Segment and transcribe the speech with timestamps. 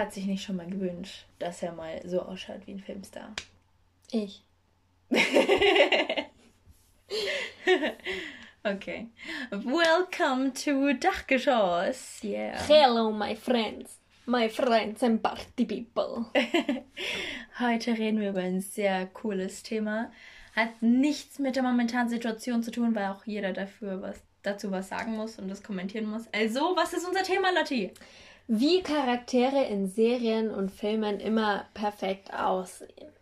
[0.00, 3.34] hat sich nicht schon mal gewünscht, dass er mal so ausschaut wie ein Filmstar?
[4.10, 4.42] Ich.
[8.64, 9.08] okay.
[9.50, 12.24] Welcome to Dachgeschoss.
[12.24, 12.58] Yeah.
[12.66, 13.98] Hello, my friends.
[14.24, 16.24] My friends and party people.
[17.58, 20.10] Heute reden wir über ein sehr cooles Thema.
[20.56, 24.88] Hat nichts mit der momentanen Situation zu tun, weil auch jeder dafür was, dazu was
[24.88, 26.26] sagen muss und das kommentieren muss.
[26.32, 27.92] Also, was ist unser Thema, Lotti?
[28.52, 33.12] Wie Charaktere in Serien und Filmen immer perfekt aussehen.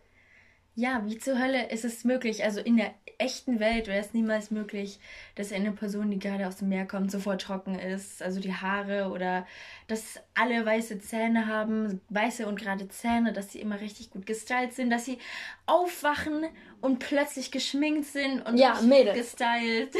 [0.74, 2.45] Ja, wie zur Hölle ist es möglich?
[2.45, 4.98] Also in der echten Welt wäre es niemals möglich,
[5.34, 8.22] dass eine Person, die gerade aus dem Meer kommt, sofort trocken ist.
[8.22, 9.46] Also die Haare oder
[9.86, 14.72] dass alle weiße Zähne haben, weiße und gerade Zähne, dass sie immer richtig gut gestylt
[14.72, 15.19] sind, dass sie
[15.66, 16.47] aufwachen
[16.80, 19.95] und plötzlich geschminkt sind und ja, gestylt.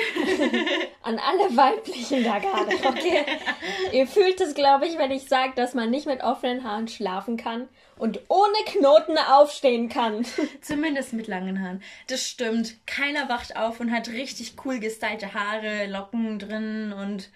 [1.03, 3.25] An alle Weiblichen da gerade, okay?
[3.93, 7.37] Ihr fühlt es, glaube ich, wenn ich sage, dass man nicht mit offenen Haaren schlafen
[7.37, 10.25] kann und ohne Knoten aufstehen kann.
[10.61, 11.83] Zumindest mit langen Haaren.
[12.07, 12.77] Das stimmt.
[12.87, 17.31] Keiner wacht auf und hat richtig cool gestylte Haare, Locken drin und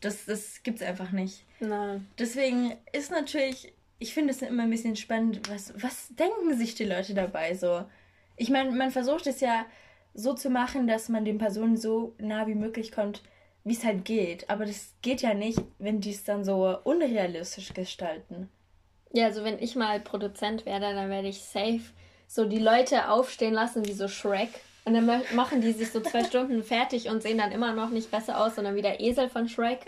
[0.00, 1.44] das, das gibt's einfach nicht.
[1.60, 2.08] Nein.
[2.18, 6.86] Deswegen ist natürlich, ich finde es immer ein bisschen spannend, was, was denken sich die
[6.86, 7.84] Leute dabei so?
[8.40, 9.66] Ich meine, man versucht es ja
[10.14, 13.20] so zu machen, dass man den Personen so nah wie möglich kommt,
[13.64, 14.48] wie es halt geht.
[14.48, 18.48] Aber das geht ja nicht, wenn die es dann so unrealistisch gestalten.
[19.12, 21.82] Ja, also wenn ich mal Produzent werde, dann werde ich safe
[22.28, 24.48] so die Leute aufstehen lassen wie so Shrek.
[24.86, 28.10] Und dann machen die sich so zwei Stunden fertig und sehen dann immer noch nicht
[28.10, 29.80] besser aus, sondern wie der Esel von Shrek.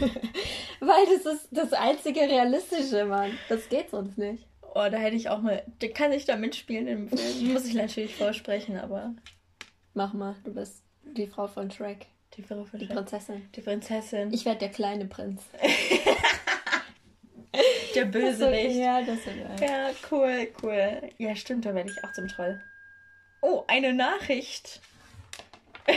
[0.80, 3.38] Weil das ist das einzige Realistische, Mann.
[3.48, 4.47] Das geht sonst nicht.
[4.74, 5.62] Oh, da hätte ich auch mal.
[5.80, 7.52] Da kann ich da mitspielen im Film.
[7.52, 9.14] Muss ich natürlich vorsprechen, aber.
[9.94, 12.06] Mach mal, du bist die Frau von Shrek.
[12.34, 12.96] Die Frau von Die Shrek.
[12.96, 13.48] Prinzessin.
[13.54, 14.32] Die Prinzessin.
[14.32, 15.42] Ich werde der kleine Prinz.
[17.94, 18.76] Der Bösewicht.
[18.76, 19.66] Ja, das ist ja.
[19.66, 21.00] Ja, cool, cool.
[21.16, 22.60] Ja, stimmt, da werde ich auch zum Troll.
[23.40, 24.80] Oh, eine Nachricht.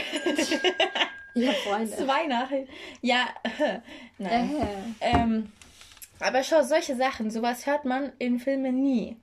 [1.34, 1.96] Ja, Freunde.
[1.96, 2.70] Zwei Nachrichten.
[3.00, 3.28] Ja,
[4.18, 4.54] nein.
[5.00, 5.10] Äh.
[5.12, 5.52] Ähm,
[6.22, 9.16] aber schau, solche Sachen, sowas hört man in Filmen nie.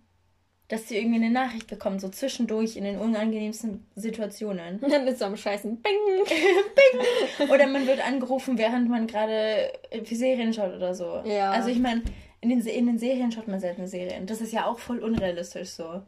[0.67, 4.79] Dass sie irgendwie eine Nachricht bekommen, so zwischendurch in den unangenehmsten Situationen.
[4.87, 5.81] Dann ist so am Scheißen.
[5.81, 6.25] Bing!
[6.25, 7.49] Bing!
[7.49, 9.71] Oder man wird angerufen, während man gerade
[10.03, 11.23] für Serien schaut oder so.
[11.25, 11.51] Ja.
[11.51, 12.03] Also ich meine,
[12.41, 14.27] in den, in den Serien schaut man selten Serien.
[14.27, 16.03] Das ist ja auch voll unrealistisch so.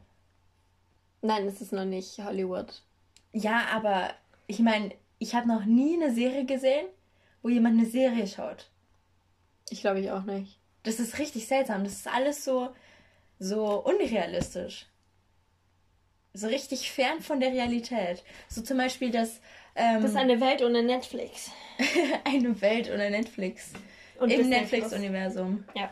[1.22, 2.84] Nein, das ist noch nicht Hollywood.
[3.34, 4.14] Ja, aber
[4.48, 6.86] ich meine, ich habe noch nie eine Serie gesehen,
[7.42, 8.70] wo jemand eine Serie schaut.
[9.70, 10.61] Ich glaube ich auch nicht.
[10.84, 11.84] Das ist richtig seltsam.
[11.84, 12.70] Das ist alles so,
[13.40, 14.88] so unrealistisch.
[16.34, 18.24] So richtig fern von der Realität.
[18.48, 19.42] So zum Beispiel das.
[19.76, 21.52] Ähm, das ist eine Welt ohne Netflix.
[22.24, 23.72] eine Welt ohne Netflix.
[24.20, 25.66] Und Im Netflix-Universum.
[25.76, 25.90] Ja.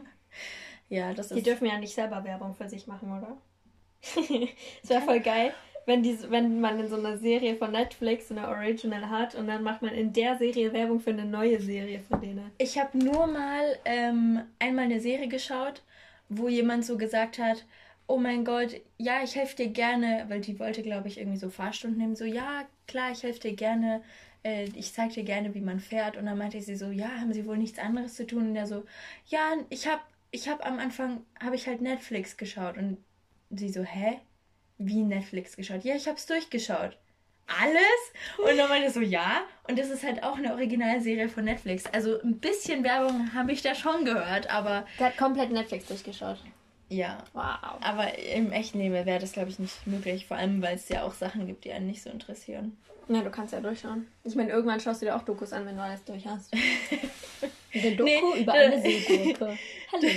[0.88, 1.36] ja, das ist.
[1.36, 3.36] Die dürfen ja nicht selber Werbung für sich machen, oder?
[4.82, 5.54] das wäre voll geil,
[5.86, 9.62] wenn, die, wenn man in so einer Serie von Netflix eine Original hat und dann
[9.62, 12.50] macht man in der Serie Werbung für eine neue Serie von denen.
[12.58, 15.82] Ich habe nur mal ähm, einmal eine Serie geschaut,
[16.28, 17.64] wo jemand so gesagt hat,
[18.06, 21.48] oh mein Gott, ja, ich helfe dir gerne, weil die wollte, glaube ich, irgendwie so
[21.48, 24.02] Fahrstunden nehmen, so, ja, klar, ich helfe dir gerne,
[24.44, 26.16] äh, ich zeige dir gerne, wie man fährt.
[26.16, 28.48] Und dann meinte sie so, ja, haben sie wohl nichts anderes zu tun?
[28.48, 28.84] Und der so,
[29.26, 32.76] ja, ich habe ich hab am Anfang, habe ich halt Netflix geschaut.
[32.76, 32.98] Und
[33.50, 34.18] sie so, hä?
[34.78, 35.84] Wie Netflix geschaut.
[35.84, 36.96] Ja, ich habe es durchgeschaut.
[37.46, 38.48] Alles?
[38.50, 39.42] Und dann meinte so, ja.
[39.68, 41.84] Und das ist halt auch eine Originalserie von Netflix.
[41.92, 44.86] Also ein bisschen Werbung habe ich da schon gehört, aber.
[44.98, 46.38] Der hat komplett Netflix durchgeschaut.
[46.88, 47.18] Ja.
[47.32, 47.80] Wow.
[47.80, 50.26] Aber im echten Leben wäre das, glaube ich, nicht möglich.
[50.26, 52.76] Vor allem, weil es ja auch Sachen gibt, die einen nicht so interessieren.
[53.08, 54.06] Ja, du kannst ja durchschauen.
[54.24, 56.54] Ich meine, irgendwann schaust du dir auch Dokus an, wenn du alles durch hast.
[57.74, 59.58] Eine Doku nee, über eine Seegurke.
[59.92, 60.08] Hallo.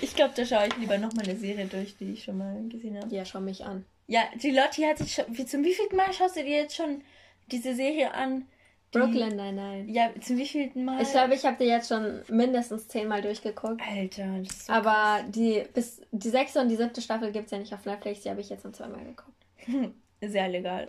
[0.00, 2.96] ich glaube, da schaue ich lieber nochmal eine Serie durch, die ich schon mal gesehen
[2.96, 3.14] habe.
[3.14, 3.84] Ja, schau mich an.
[4.06, 5.24] Ja, die Lotti hat sich schon.
[5.28, 7.02] Wie, zum wievielten Mal schaust du dir jetzt schon
[7.50, 8.46] diese Serie an?
[8.94, 9.90] Die, Brooklyn Nine-Nine.
[9.90, 11.02] Ja, zum wievielten Mal?
[11.02, 13.82] Ich glaube, ich habe die jetzt schon mindestens zehnmal durchgeguckt.
[13.82, 15.24] Alter, das ist so Aber krass.
[15.30, 18.30] die, bis, die sechste und die siebte Staffel gibt es ja nicht auf Netflix, die
[18.30, 19.36] habe ich jetzt noch zweimal geguckt.
[20.20, 20.88] Sehr legal.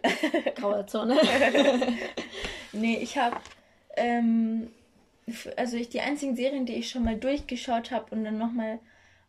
[0.56, 1.18] Graue Zone.
[2.72, 3.38] nee, ich habe
[3.98, 4.72] ähm,
[5.56, 8.80] also ich die einzigen Serien, die ich schon mal durchgeschaut habe und dann nochmal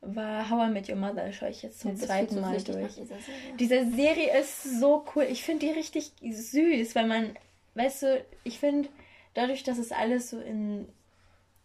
[0.01, 2.95] war How I Met Your Mother, schaue ich jetzt zum ja, zweiten Mal durch.
[2.95, 3.57] Dieser Serie.
[3.59, 5.27] diese Serie ist so cool.
[5.29, 7.37] Ich finde die richtig süß, weil man,
[7.75, 8.89] weißt du, ich finde,
[9.35, 10.89] dadurch, dass es alles so in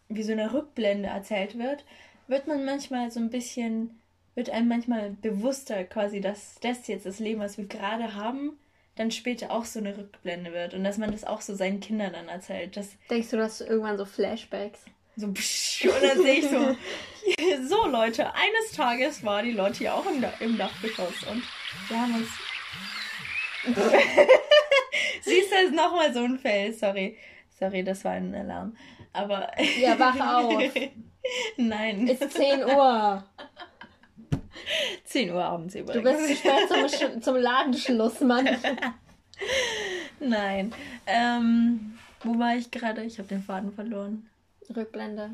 [0.10, 1.86] wie so eine Rückblende erzählt wird,
[2.28, 4.00] wird man manchmal so ein bisschen,
[4.36, 8.58] wird einem manchmal bewusster quasi, dass das jetzt das Leben, was wir gerade haben,
[8.96, 12.14] dann später auch so eine Rückblende wird und dass man das auch so seinen Kindern
[12.14, 12.78] dann erzählt.
[12.78, 14.86] Dass Denkst du, dass irgendwann so Flashbacks?
[15.16, 16.76] So, psch, und dann sehe ich so,
[17.68, 21.44] so Leute, eines Tages war die Lotti auch im, im Dachgeschoss und
[21.88, 22.30] wir haben uns.
[25.22, 27.18] Siehst du, ist nochmal so ein Fail, sorry.
[27.60, 28.76] Sorry, das war ein Alarm.
[29.14, 29.52] Aber.
[29.80, 30.74] Ja, wach auf.
[31.58, 32.08] Nein.
[32.08, 33.24] Ist 10 Uhr.
[35.06, 36.04] 10 Uhr abends übrigens.
[36.04, 38.48] Du bist zu spät zum, zum Ladenschluss, Mann.
[40.20, 40.74] Nein.
[41.06, 43.04] Ähm, wo war ich gerade?
[43.04, 44.30] Ich habe den Faden verloren.
[44.76, 45.32] Rückblende.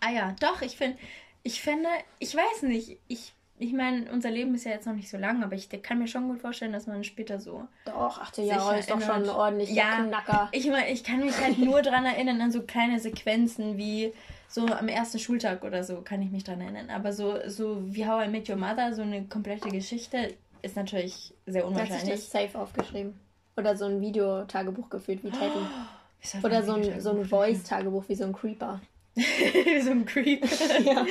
[0.00, 0.98] Ah ja, doch, ich finde,
[1.42, 1.88] ich finde,
[2.18, 5.42] ich weiß nicht, ich, ich meine, unser Leben ist ja jetzt noch nicht so lang,
[5.42, 7.66] aber ich kann mir schon gut vorstellen, dass man später so.
[7.86, 10.48] Doch, 18 Jahre ist doch schon ein ordentlicher ja, Knacker.
[10.52, 14.12] Ich meine, ich kann mich halt nur daran erinnern, an so kleine Sequenzen wie
[14.54, 16.88] so am ersten Schultag oder so, kann ich mich daran erinnern.
[16.90, 21.34] Aber so, so wie How I Met Your Mother, so eine komplette Geschichte, ist natürlich
[21.44, 22.02] sehr unwahrscheinlich.
[22.02, 23.18] Hast du das safe aufgeschrieben?
[23.56, 25.58] Oder so ein Videotagebuch geführt wie Teddy.
[26.42, 28.80] Oh, oder so ein, so ein Voice-Tagebuch wie so ein Creeper.
[29.16, 30.44] so ein Creep.
[30.84, 31.04] ja,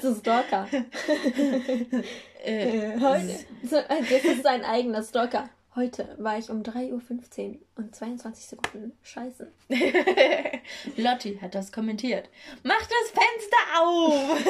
[0.00, 0.66] so Stalker.
[2.44, 5.50] äh, heute, so, das ist sein eigener Stalker.
[5.78, 9.46] Heute war ich um 3.15 Uhr und 22 Sekunden scheißen.
[10.96, 12.28] Lotti hat das kommentiert.
[12.64, 14.44] Mach das Fenster auf!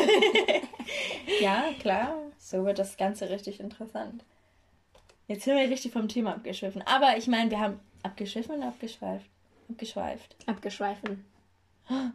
[1.43, 2.17] ja, klar.
[2.39, 4.25] So wird das Ganze richtig interessant.
[5.27, 6.81] Jetzt sind wir richtig vom Thema abgeschwiffen.
[6.87, 9.29] Aber ich meine, wir haben abgeschwiffen und abgeschweift.
[9.69, 10.35] Abgeschweift.
[10.47, 11.27] Abgeschweifen.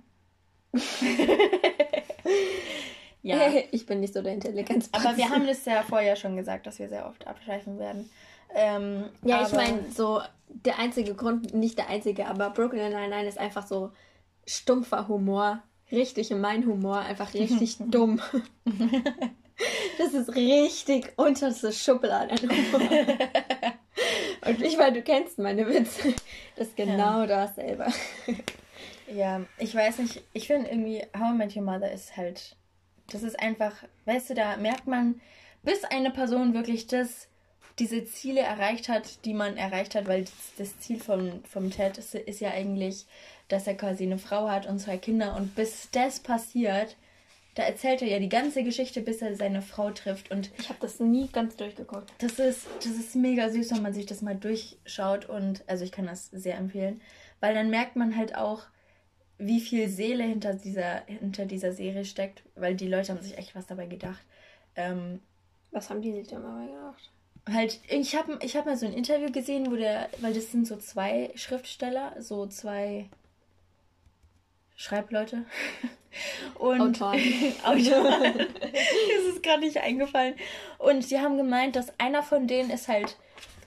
[3.22, 3.52] ja.
[3.70, 4.90] Ich bin nicht so der Intelligenz.
[4.92, 8.10] Aber wir haben das ja vorher schon gesagt, dass wir sehr oft abschweifen werden.
[8.54, 13.38] Ähm, ja, ich meine, so der einzige Grund, nicht der einzige, aber Brooklyn Nine-Nine ist
[13.38, 13.92] einfach so
[14.46, 15.62] stumpfer Humor.
[15.92, 18.22] Richtig mein Humor, einfach richtig dumm.
[19.98, 22.36] Das ist richtig unterste Schublade.
[24.46, 26.14] Und ich meine, du kennst meine Witze.
[26.56, 27.28] Das ist genau ja.
[27.28, 27.88] dasselbe.
[29.14, 32.56] Ja, ich weiß nicht, ich finde irgendwie How I Met Your Mother ist halt,
[33.12, 35.22] das ist einfach, weißt du, da merkt man,
[35.62, 37.28] bis eine Person wirklich das,
[37.80, 40.26] diese Ziele erreicht hat, die man erreicht hat, weil
[40.58, 43.06] das Ziel vom, vom Ted ist, ist ja eigentlich,
[43.48, 46.96] dass er quasi eine Frau hat und zwei Kinder und bis das passiert,
[47.56, 50.32] da erzählt er ja die ganze Geschichte, bis er seine Frau trifft.
[50.32, 52.12] Und ich habe das nie ganz durchgeguckt.
[52.18, 55.30] Das ist, das ist mega süß, wenn man sich das mal durchschaut.
[55.30, 57.00] Und also ich kann das sehr empfehlen.
[57.42, 58.64] Weil dann merkt man halt auch,
[59.38, 62.42] wie viel Seele hinter dieser, hinter dieser Serie steckt.
[62.56, 64.24] Weil die Leute haben sich echt was dabei gedacht.
[64.76, 65.22] Ähm,
[65.70, 67.13] was haben die sich denn dabei gedacht?
[67.52, 70.66] Halt, ich habe ich hab mal so ein Interview gesehen, wo der, weil das sind
[70.66, 73.10] so zwei Schriftsteller, so zwei
[74.76, 75.46] Schreibleute.
[76.60, 77.20] Und Autoren.
[77.64, 78.48] Autoren.
[78.72, 80.36] das ist gerade nicht eingefallen.
[80.78, 83.18] Und sie haben gemeint, dass einer von denen ist halt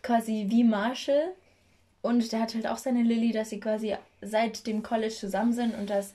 [0.03, 1.33] quasi wie Marshall.
[2.03, 5.75] Und der hat halt auch seine Lilly, dass sie quasi seit dem College zusammen sind
[5.75, 6.15] und dass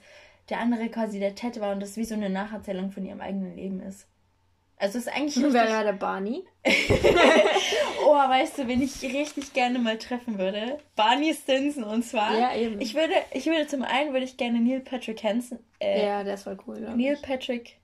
[0.49, 3.55] der andere quasi der Ted war und das wie so eine Nacherzählung von ihrem eigenen
[3.55, 4.07] Leben ist.
[4.81, 5.53] Also es ist eigentlich.
[5.53, 6.43] Wer war der Barney?
[8.03, 10.79] oh, weißt du, wen ich richtig gerne mal treffen würde?
[10.95, 11.83] Barney Stinson.
[11.83, 12.35] Und zwar.
[12.35, 12.81] Ja, eben.
[12.81, 15.59] Ich würde, ich würde zum einen würde ich gerne Neil Patrick Hansen.
[15.79, 16.79] Äh, ja, der ist voll cool.
[16.79, 17.21] Neil ich.
[17.21, 17.77] Patrick.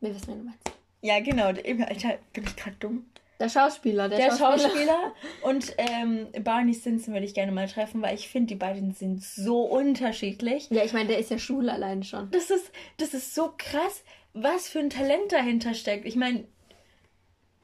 [0.00, 0.72] Wir wissen, wen du meinst.
[1.02, 1.46] Ja, genau.
[1.46, 3.06] Alter, bin ich gerade dumm.
[3.38, 4.70] Der Schauspieler, der, der Schauspieler.
[4.70, 5.14] Schauspieler.
[5.42, 9.22] Und ähm, Barney Stinson würde ich gerne mal treffen, weil ich finde, die beiden sind
[9.22, 10.68] so unterschiedlich.
[10.70, 12.28] Ja, ich meine, der ist ja schwul allein schon.
[12.32, 14.02] Das ist, das ist so krass
[14.34, 16.06] was für ein Talent dahinter steckt.
[16.06, 16.44] Ich meine,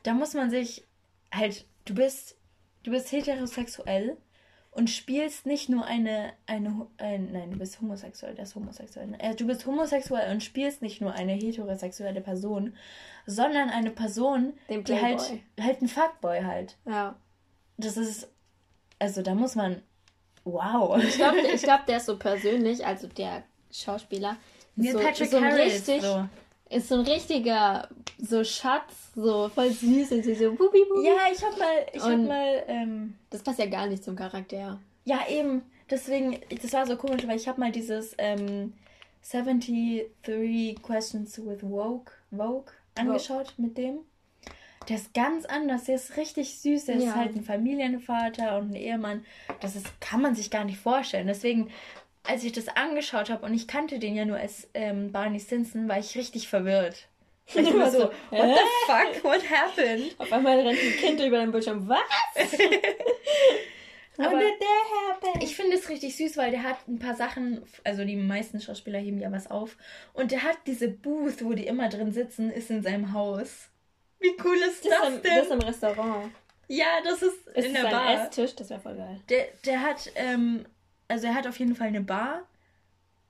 [0.03, 0.85] da muss man sich
[1.33, 2.37] halt, du bist,
[2.83, 4.17] du bist heterosexuell
[4.71, 9.09] und spielst nicht nur eine, eine, ein, nein, du bist homosexuell, der ist homosexuell.
[9.19, 12.77] Äh, du bist homosexuell und spielst nicht nur eine heterosexuelle Person,
[13.27, 15.21] sondern eine Person, die halt,
[15.61, 16.77] halt ein Fuckboy halt.
[16.87, 17.17] Ja.
[17.77, 18.31] Das ist,
[18.99, 19.83] also da muss man,
[20.45, 21.03] wow.
[21.03, 24.37] Ich glaube, ich glaub, der ist so persönlich, also der Schauspieler,
[24.77, 26.29] so, so richtig, so
[26.71, 31.07] ist so ein richtiger so Schatz, so voll süß und so bubi bubi.
[31.07, 34.17] Ja, ich hab mal, ich und hab mal, ähm, das passt ja gar nicht zum
[34.17, 34.81] Charakter.
[35.05, 35.63] Ja, eben.
[35.91, 38.75] Deswegen, das war so komisch, weil ich hab mal dieses ähm,
[39.31, 43.67] 73 Questions with Vogue, Vogue angeschaut Vogue.
[43.67, 44.01] mit dem.
[44.89, 47.11] Der ist ganz anders, der ist richtig süß, der ja.
[47.11, 49.25] ist halt ein Familienvater und ein Ehemann.
[49.61, 51.27] Das ist, kann man sich gar nicht vorstellen.
[51.27, 51.71] Deswegen
[52.29, 55.89] als ich das angeschaut habe und ich kannte den ja nur als ähm, Barney Stinson,
[55.89, 57.09] war ich richtig verwirrt.
[57.47, 60.15] Ich war so, what the fuck, what happened?
[60.19, 61.99] Auf einmal rennt ein Kind über den Bildschirm, was?
[64.19, 64.43] Aber
[65.41, 68.99] ich finde es richtig süß, weil der hat ein paar Sachen, also die meisten Schauspieler
[68.99, 69.77] heben ja was auf.
[70.13, 73.69] Und der hat diese Booth, wo die immer drin sitzen, ist in seinem Haus.
[74.19, 75.37] Wie cool ist das, das denn?
[75.37, 76.33] Das ist im Restaurant.
[76.67, 78.25] Ja, das ist, ist in der Bar.
[78.25, 79.21] Esstisch, das wäre voll geil.
[79.29, 80.67] Der, der hat ähm,
[81.09, 82.47] also er hat auf jeden Fall eine Bar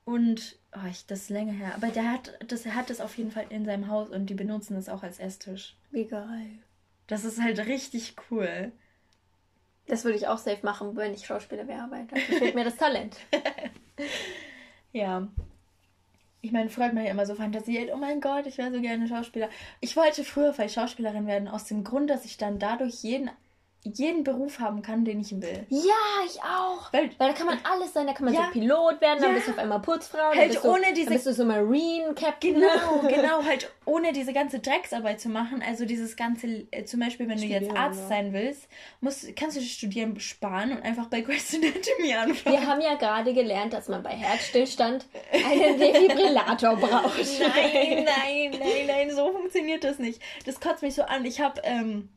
[0.05, 1.75] Und oh, ich, das ist länger her.
[1.75, 4.35] Aber der hat das, er hat das auf jeden Fall in seinem Haus und die
[4.35, 5.77] benutzen es auch als Esstisch.
[5.91, 6.51] Wie geil.
[7.09, 8.73] Das ist halt richtig cool.
[9.87, 12.77] Das würde ich auch safe machen, wenn ich Schauspieler wäre, aber dafür fehlt mir das
[12.77, 13.17] Talent.
[14.93, 15.29] ja.
[16.41, 19.09] Ich meine, hat man ja immer so fantasiert, oh mein Gott, ich wäre so gerne
[19.09, 19.49] Schauspieler.
[19.81, 23.31] Ich wollte früher vielleicht Schauspielerin werden, aus dem Grund, dass ich dann dadurch jeden
[23.85, 25.67] jeden Beruf haben kann, den ich will.
[25.69, 26.93] Ja, ich auch.
[26.93, 28.07] Weil, Weil da kann man alles sein.
[28.07, 29.35] Da kann man ja, so Pilot werden, dann ja.
[29.35, 30.35] bist du auf einmal Putzfrau.
[30.35, 31.07] Halt bist ohne du, diese.
[31.07, 32.55] Dann bist du so Marine Captain.
[32.55, 33.45] Genau, genau.
[33.45, 35.63] Halt ohne diese ganze Drecksarbeit zu machen.
[35.67, 38.09] Also dieses ganze, äh, zum Beispiel, wenn Studieren, du jetzt Arzt ja.
[38.09, 38.69] sein willst,
[39.01, 42.57] musst, kannst du Studieren sparen und einfach bei Grey's Anatomy anfangen.
[42.57, 47.19] Wir haben ja gerade gelernt, dass man bei Herzstillstand einen Defibrillator braucht.
[47.41, 50.21] Nein, nein, nein, nein, so funktioniert das nicht.
[50.47, 51.25] Das kotzt mich so an.
[51.25, 52.09] Ich habe ähm,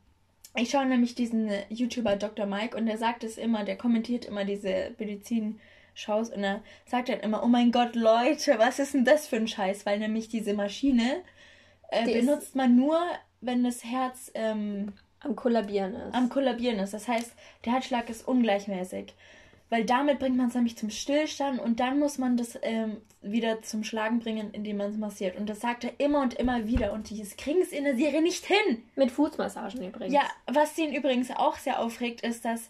[0.56, 2.46] ich schaue nämlich diesen YouTuber Dr.
[2.46, 7.22] Mike und der sagt es immer, der kommentiert immer diese Medizin-Shows und er sagt dann
[7.22, 9.86] immer, oh mein Gott, Leute, was ist denn das für ein Scheiß?
[9.86, 11.22] Weil nämlich diese Maschine
[11.90, 13.00] äh, benutzt man nur,
[13.40, 16.14] wenn das Herz ähm, am Kollabieren ist.
[16.14, 16.94] Am Kollabieren ist.
[16.94, 17.34] Das heißt,
[17.66, 19.14] der Herzschlag ist ungleichmäßig
[19.72, 23.62] weil damit bringt man es nämlich zum Stillstand und dann muss man das ähm, wieder
[23.62, 25.38] zum Schlagen bringen, indem man es massiert.
[25.38, 28.22] Und das sagt er immer und immer wieder und die kriegen es in der Serie
[28.22, 28.84] nicht hin.
[28.98, 30.14] Mit Fußmassagen übrigens.
[30.14, 32.70] Ja, was den übrigens auch sehr aufregt, ist, dass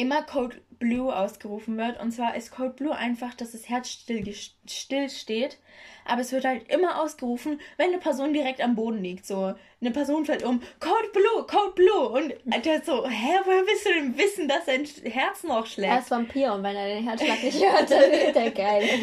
[0.00, 2.00] immer Code Blue ausgerufen wird.
[2.00, 4.34] Und zwar ist Code Blue einfach, dass das Herz still,
[4.66, 5.58] still steht.
[6.06, 9.26] Aber es wird halt immer ausgerufen, wenn eine Person direkt am Boden liegt.
[9.26, 12.08] So, eine Person fällt um, Code Blue, Code Blue.
[12.08, 15.92] Und der so, hä, woher willst du denn wissen, dass sein Herz noch schlägt?
[15.92, 18.88] Er ist Vampir und wenn er den Herzschlag nicht hört, dann wird er geil.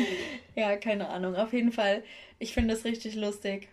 [0.56, 1.36] Ja, keine Ahnung.
[1.36, 2.04] Auf jeden Fall,
[2.40, 3.70] ich finde das richtig lustig.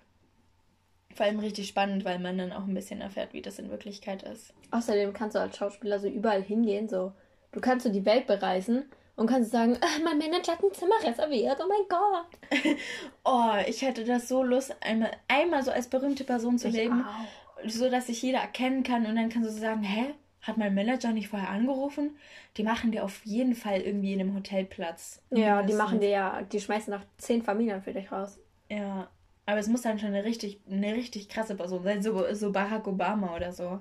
[1.14, 4.22] Vor allem richtig spannend, weil man dann auch ein bisschen erfährt, wie das in Wirklichkeit
[4.24, 4.52] ist.
[4.70, 7.12] Außerdem kannst du als Schauspieler so überall hingehen, so.
[7.52, 10.96] Du kannst so die Welt bereisen und kannst sagen, ah, mein Manager hat ein Zimmer
[11.04, 12.76] reserviert, oh mein Gott.
[13.24, 17.04] oh, ich hätte das so Lust, einmal, einmal so als berühmte Person zu ich leben,
[17.04, 17.68] auch.
[17.68, 21.12] so dass sich jeder erkennen kann und dann kannst du sagen, hä, hat mein Manager
[21.12, 22.16] nicht vorher angerufen?
[22.56, 25.22] Die machen dir auf jeden Fall irgendwie in einem Hotel Platz.
[25.30, 28.38] Ja, die machen dir ja, die schmeißen nach zehn Familien für dich raus.
[28.68, 29.08] Ja,
[29.46, 32.86] aber es muss dann schon eine richtig, eine richtig krasse Person sein, so, so Barack
[32.86, 33.80] Obama oder so.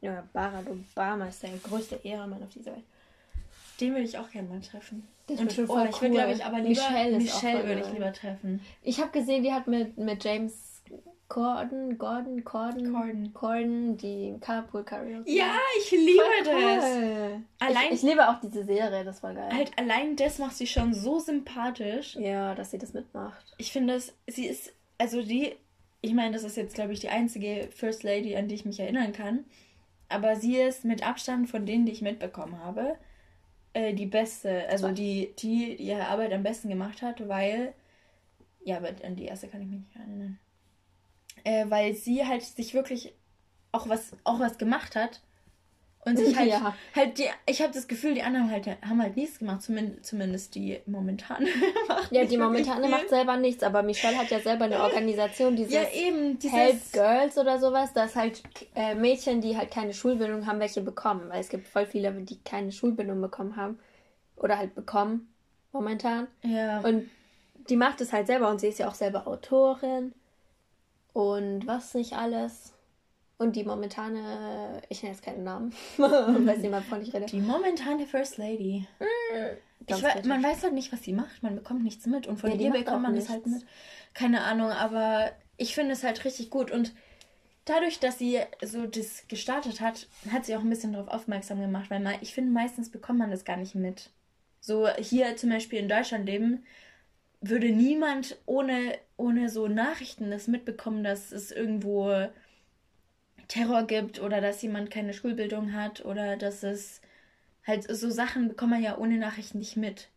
[0.00, 2.84] Ja, Barack Obama ist der größte Ehrenmann auf dieser Welt.
[3.80, 5.06] Den würde ich auch gerne mal treffen.
[5.26, 8.60] Das und oh, ich würde, glaube ich, aber lieber Michelle, Michelle würde ich lieber treffen.
[8.82, 10.69] Ich habe gesehen, die hat mit, mit James
[11.30, 15.30] Corden, Gordon, Corden, Corden, Corden die Carpool Karaoke.
[15.30, 16.84] Ja, ich liebe das.
[17.60, 19.48] Allein, ich, ich, liebe auch diese Serie, das war geil.
[19.52, 22.16] Halt, allein das macht sie schon so sympathisch.
[22.16, 23.54] Ja, dass sie das mitmacht.
[23.58, 25.54] Ich finde, sie ist, also die,
[26.00, 28.80] ich meine, das ist jetzt, glaube ich, die einzige First Lady, an die ich mich
[28.80, 29.44] erinnern kann.
[30.08, 32.96] Aber sie ist mit Abstand von denen, die ich mitbekommen habe,
[33.72, 37.72] äh, die beste, also die, die ihre Arbeit am besten gemacht hat, weil,
[38.64, 40.40] ja, aber an die erste kann ich mich nicht erinnern.
[41.44, 43.14] Äh, weil sie halt sich wirklich
[43.72, 45.20] auch was, auch was gemacht hat
[46.04, 46.74] und sich halt, ja.
[46.94, 50.54] halt die, ich habe das Gefühl, die anderen halt, haben halt nichts gemacht, zumindest, zumindest
[50.54, 51.46] die momentane.
[52.10, 55.88] ja, die momentane macht selber nichts, aber Michelle hat ja selber eine Organisation, dieses ja,
[55.92, 58.42] eben, dieses Help Girls oder sowas, dass halt
[58.74, 62.40] äh, Mädchen, die halt keine Schulbildung haben, welche bekommen, weil es gibt voll viele, die
[62.42, 63.78] keine Schulbildung bekommen haben
[64.36, 65.32] oder halt bekommen
[65.72, 66.26] momentan.
[66.42, 66.80] Ja.
[66.80, 67.08] Und
[67.68, 70.12] die macht es halt selber und sie ist ja auch selber Autorin
[71.12, 72.72] und was nicht alles.
[73.38, 77.24] Und die momentane, ich nenne jetzt keinen Namen, weiß niemand von ich rede.
[77.24, 78.86] Die momentane First Lady.
[78.98, 81.42] Mm, weiß, man weiß halt nicht, was sie macht.
[81.42, 82.26] Man bekommt nichts mit.
[82.26, 83.64] Und von ja, ihr bekommt man es halt mit.
[84.12, 86.70] Keine Ahnung, aber ich finde es halt richtig gut.
[86.70, 86.92] Und
[87.64, 91.88] dadurch, dass sie so das gestartet hat, hat sie auch ein bisschen darauf aufmerksam gemacht.
[91.88, 94.10] Weil ich finde, meistens bekommt man das gar nicht mit.
[94.60, 96.64] So hier zum Beispiel in Deutschland leben,
[97.40, 102.28] würde niemand ohne, ohne so Nachrichten das mitbekommen, dass es irgendwo
[103.48, 107.00] Terror gibt oder dass jemand keine Schulbildung hat oder dass es
[107.66, 110.08] halt so Sachen bekommt man ja ohne Nachrichten nicht mit.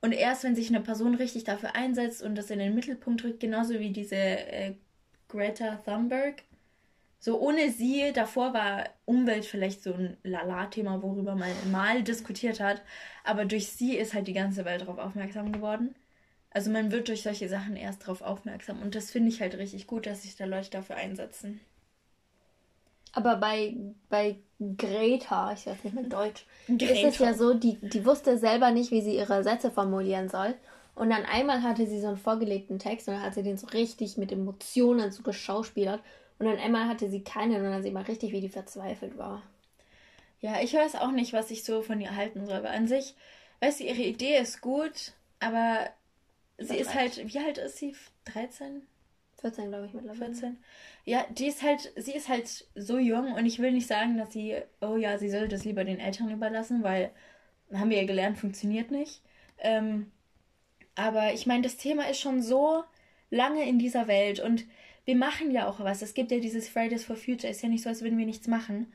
[0.00, 3.40] Und erst wenn sich eine Person richtig dafür einsetzt und das in den Mittelpunkt rückt,
[3.40, 4.74] genauso wie diese äh,
[5.28, 6.42] Greta Thunberg,
[7.18, 12.82] so ohne sie, davor war Umwelt vielleicht so ein Lala-Thema, worüber man mal diskutiert hat,
[13.24, 15.94] aber durch sie ist halt die ganze Welt darauf aufmerksam geworden.
[16.54, 19.86] Also man wird durch solche Sachen erst darauf aufmerksam und das finde ich halt richtig
[19.86, 21.60] gut, dass sich da Leute dafür einsetzen.
[23.12, 23.76] Aber bei,
[24.08, 24.36] bei
[24.76, 26.84] Greta, ich weiß nicht mehr Deutsch, Greta.
[26.86, 30.54] ist es ja so, die, die wusste selber nicht, wie sie ihre Sätze formulieren soll.
[30.94, 33.66] Und dann einmal hatte sie so einen vorgelegten Text und dann hat sie den so
[33.68, 36.00] richtig mit Emotionen so geschauspielert.
[36.38, 39.42] Und dann einmal hatte sie keinen und dann sieht man richtig, wie die verzweifelt war.
[40.40, 42.56] Ja, ich weiß auch nicht, was ich so von ihr halten soll.
[42.56, 43.14] Aber an sich,
[43.60, 45.88] weißt du, ihre Idee ist gut, aber
[46.58, 47.94] sie ist halt, wie alt ist sie?
[48.26, 48.82] 13?
[49.40, 50.32] 14, glaube ich, mittlerweile.
[50.32, 50.56] 14.
[51.04, 54.32] Ja, die ist halt, sie ist halt so jung und ich will nicht sagen, dass
[54.32, 57.10] sie, oh ja, sie sollte das lieber den Eltern überlassen, weil,
[57.72, 59.20] haben wir ja gelernt, funktioniert nicht.
[59.58, 60.10] Ähm,
[60.94, 62.84] aber ich meine, das Thema ist schon so
[63.30, 64.64] lange in dieser Welt und
[65.04, 66.02] wir machen ja auch was.
[66.02, 68.46] Es gibt ja dieses Fridays for Future, ist ja nicht so, als würden wir nichts
[68.46, 68.92] machen.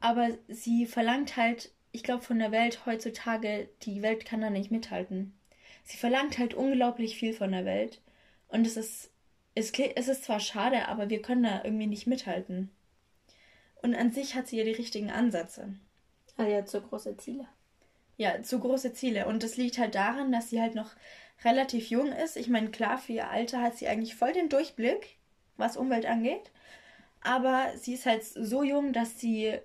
[0.00, 4.70] Aber sie verlangt halt, ich glaube, von der Welt heutzutage, die Welt kann da nicht
[4.70, 5.34] mithalten.
[5.84, 8.00] Sie verlangt halt unglaublich viel von der Welt.
[8.48, 9.10] Und es ist,
[9.54, 12.70] es, es ist zwar schade, aber wir können da irgendwie nicht mithalten.
[13.82, 15.74] Und an sich hat sie ja die richtigen Ansätze.
[16.36, 17.46] Also ja, zu große Ziele.
[18.16, 19.26] Ja, zu große Ziele.
[19.26, 20.90] Und das liegt halt daran, dass sie halt noch
[21.44, 22.36] relativ jung ist.
[22.36, 25.16] Ich meine, klar, für ihr Alter hat sie eigentlich voll den Durchblick,
[25.56, 26.50] was Umwelt angeht.
[27.20, 29.58] Aber sie ist halt so jung, dass sie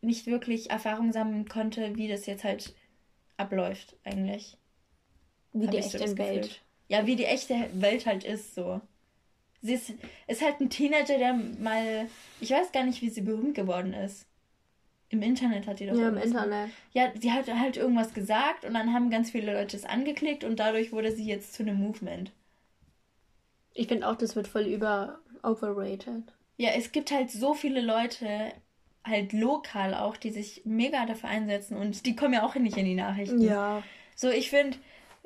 [0.00, 2.74] nicht wirklich Erfahrung sammeln konnte, wie das jetzt halt
[3.36, 4.56] abläuft, eigentlich.
[5.54, 6.60] Wie die echte so Welt.
[6.88, 8.80] Ja, wie die echte Welt halt ist, so.
[9.62, 9.94] Sie ist,
[10.26, 12.06] ist halt ein Teenager, der mal.
[12.40, 14.26] Ich weiß gar nicht, wie sie berühmt geworden ist.
[15.08, 15.96] Im Internet hat die doch.
[15.96, 16.70] Ja, im Internet.
[16.92, 20.58] Ja, sie hat halt irgendwas gesagt und dann haben ganz viele Leute es angeklickt und
[20.58, 22.32] dadurch wurde sie jetzt zu einem Movement.
[23.72, 26.24] Ich finde auch, das wird voll über overrated.
[26.56, 28.52] Ja, es gibt halt so viele Leute,
[29.04, 32.84] halt lokal auch, die sich mega dafür einsetzen und die kommen ja auch nicht in
[32.84, 33.40] die Nachrichten.
[33.40, 33.82] Ja.
[34.16, 34.78] So, ich finde,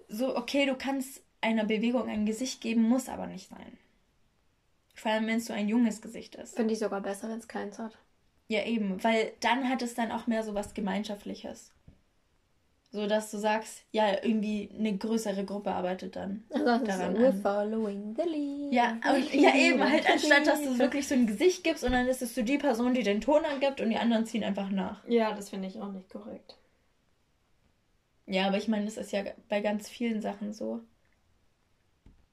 [0.08, 3.78] so, okay, du kannst einer Bewegung ein Gesicht geben, muss aber nicht sein.
[4.94, 6.56] Vor allem, wenn es so ein junges Gesicht ist.
[6.56, 7.96] Finde ich sogar besser, wenn es keins hat.
[8.48, 11.72] Ja, eben, weil dann hat es dann auch mehr so was Gemeinschaftliches.
[12.90, 17.42] So dass du sagst, ja, irgendwie eine größere Gruppe arbeitet dann also daran so, We're
[17.42, 18.72] following the lead.
[18.72, 22.08] Ja, und, ja eben, halt anstatt, dass du wirklich so ein Gesicht gibst und dann
[22.08, 25.06] ist es so die Person, die den Ton angibt und die anderen ziehen einfach nach.
[25.06, 26.56] Ja, das finde ich auch nicht korrekt.
[28.28, 30.80] Ja, aber ich meine, das ist ja bei ganz vielen Sachen so.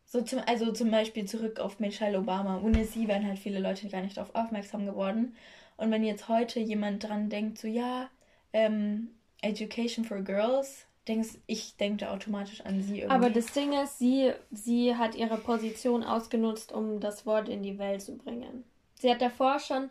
[0.06, 2.62] So zum, also zum Beispiel zurück auf Michelle Obama.
[2.62, 5.36] Ohne sie wären halt viele Leute gar nicht darauf aufmerksam geworden.
[5.78, 8.10] Und wenn jetzt heute jemand dran denkt, so ja,
[8.54, 9.10] ähm,
[9.42, 13.16] Education for Girls, denkst ich denke automatisch an sie irgendwie.
[13.16, 17.80] Aber das Ding ist, sie, sie hat ihre Position ausgenutzt, um das Wort in die
[17.80, 18.64] Welt zu bringen.
[18.96, 19.90] Sie hat davor schon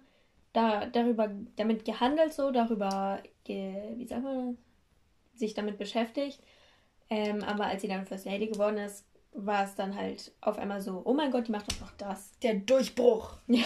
[0.52, 4.56] da, darüber, damit gehandelt, so, darüber, ge, wie sagt man,
[5.34, 6.42] sich damit beschäftigt.
[7.10, 10.80] Ähm, aber als sie dann First Lady geworden ist, war es dann halt auf einmal
[10.80, 12.38] so, oh mein Gott, die macht doch noch das.
[12.40, 13.36] Der Durchbruch.
[13.48, 13.64] Ja.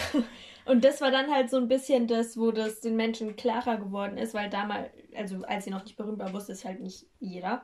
[0.65, 4.19] Und das war dann halt so ein bisschen das, wo das den Menschen klarer geworden
[4.19, 7.63] ist, weil damals, also als sie noch nicht berühmt war, wusste es halt nicht jeder.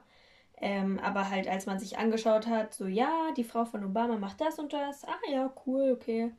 [0.57, 4.41] Ähm, aber halt, als man sich angeschaut hat, so, ja, die Frau von Obama macht
[4.41, 6.33] das und das, ah ja, cool, okay.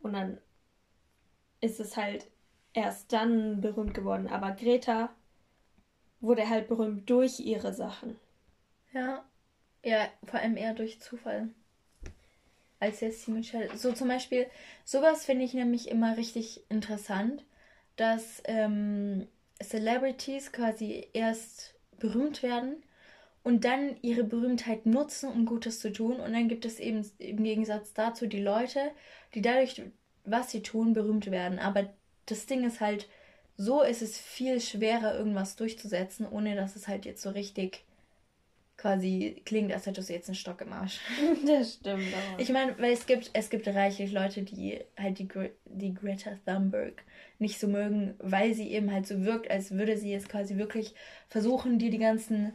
[0.00, 0.38] Und dann
[1.60, 2.26] ist es halt
[2.74, 4.28] erst dann berühmt geworden.
[4.28, 5.10] Aber Greta
[6.22, 8.16] wurde halt berühmt durch ihre Sachen.
[8.92, 9.24] Ja.
[9.84, 11.48] Ja, vor allem eher durch Zufall.
[12.78, 13.76] Als jetzt die Michelle.
[13.76, 14.46] So zum Beispiel,
[14.84, 17.44] sowas finde ich nämlich immer richtig interessant,
[17.96, 19.26] dass ähm,
[19.60, 22.82] Celebrities quasi erst berühmt werden
[23.42, 26.20] und dann ihre Berühmtheit nutzen, um Gutes zu tun.
[26.20, 28.92] Und dann gibt es eben im Gegensatz dazu die Leute,
[29.34, 29.82] die dadurch,
[30.24, 31.58] was sie tun, berühmt werden.
[31.58, 31.92] Aber
[32.26, 33.08] das Ding ist halt,
[33.56, 37.84] so ist es viel schwerer, irgendwas durchzusetzen, ohne dass es halt jetzt so richtig
[38.76, 40.98] quasi klingt, als hättest du jetzt einen Stock im Arsch.
[41.46, 42.38] Das stimmt auch.
[42.38, 45.28] Ich meine, weil es gibt, es gibt reichlich Leute, die halt die,
[45.66, 47.04] die Greta Thunberg
[47.38, 50.94] nicht so mögen, weil sie eben halt so wirkt, als würde sie jetzt quasi wirklich
[51.28, 52.54] versuchen, dir die ganzen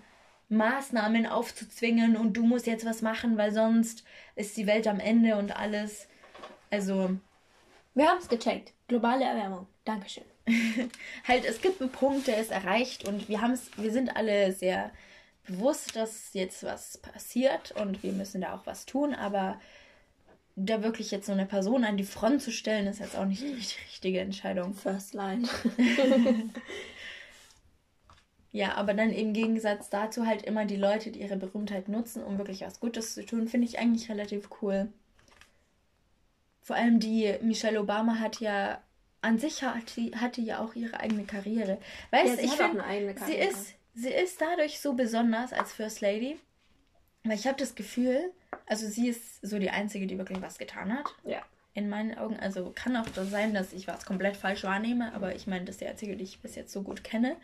[0.49, 4.03] Maßnahmen aufzuzwingen und du musst jetzt was machen, weil sonst
[4.35, 6.07] ist die Welt am Ende und alles.
[6.69, 7.17] Also.
[7.93, 8.73] Wir haben es gecheckt.
[8.87, 9.67] Globale Erwärmung.
[9.85, 10.23] Dankeschön.
[11.27, 14.51] halt, es gibt einen Punkt, der ist erreicht und wir haben es, wir sind alle
[14.53, 14.91] sehr
[15.45, 19.59] bewusst, dass jetzt was passiert und wir müssen da auch was tun, aber
[20.55, 23.43] da wirklich jetzt so eine Person an die Front zu stellen, ist jetzt auch nicht
[23.43, 24.73] die richtige Entscheidung.
[24.73, 25.47] First line.
[28.51, 32.39] ja, aber dann im Gegensatz dazu halt immer die Leute, die ihre Berühmtheit nutzen, um
[32.39, 34.91] wirklich was Gutes zu tun, finde ich eigentlich relativ cool.
[36.61, 38.81] Vor allem die Michelle Obama hat ja
[39.27, 41.77] an sich hat die, hatte ja auch ihre eigene Karriere.
[42.11, 42.83] Weißt ja, ich finde,
[43.25, 46.37] sie ist sie ist dadurch so besonders als First Lady,
[47.23, 48.31] weil ich habe das Gefühl,
[48.67, 51.05] also sie ist so die Einzige, die wirklich was getan hat.
[51.25, 51.41] Ja.
[51.73, 52.39] In meinen Augen.
[52.39, 55.81] Also kann auch sein, dass ich was komplett falsch wahrnehme, aber ich meine, das ist
[55.81, 57.35] die Einzige, die ich bis jetzt so gut kenne.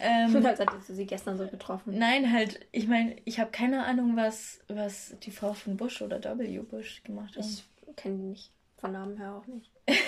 [0.00, 1.98] Ähm, Als hättest du sie gestern so getroffen.
[1.98, 6.22] Nein, halt, ich meine, ich habe keine Ahnung, was, was die Frau von Bush oder
[6.38, 6.58] W.
[6.58, 7.46] Bush gemacht hat.
[7.46, 7.64] Ich
[7.96, 8.52] kenne die nicht.
[8.76, 9.70] Von Namen her auch nicht.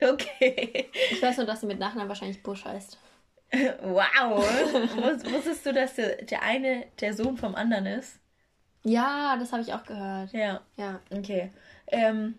[0.00, 0.90] okay.
[1.10, 2.98] Ich weiß nur, dass sie mit Nachnamen wahrscheinlich Bush heißt.
[3.82, 4.38] wow.
[5.32, 8.18] Wusstest du, dass der, der eine der Sohn vom anderen ist?
[8.82, 10.32] Ja, das habe ich auch gehört.
[10.32, 10.60] Ja.
[10.76, 11.00] Ja.
[11.10, 11.50] Okay.
[11.86, 12.38] Ähm,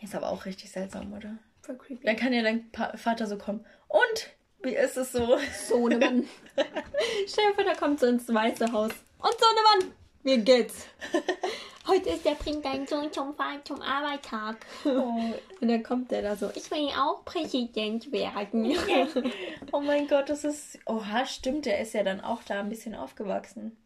[0.00, 1.38] ist aber auch richtig seltsam, oder?
[1.62, 2.04] Voll creepy.
[2.04, 3.64] Dann kann ja dein pa Vater so kommen.
[3.88, 4.30] Und?
[4.62, 5.38] Wie ist es so?
[5.68, 6.24] Sohnemann.
[7.26, 8.92] Stell dir vor, da kommt so ins Weiße Haus.
[9.18, 10.86] Und Sohnemann, wie geht's?
[11.86, 14.64] Heute ist der bringt deinen Sohn zum, zum Arbeitstag.
[14.84, 15.34] Oh.
[15.60, 18.66] Und dann kommt der da so, ich will auch Präsident werden.
[19.72, 20.78] oh mein Gott, das ist.
[20.86, 23.76] Oha, stimmt, der ist ja dann auch da ein bisschen aufgewachsen.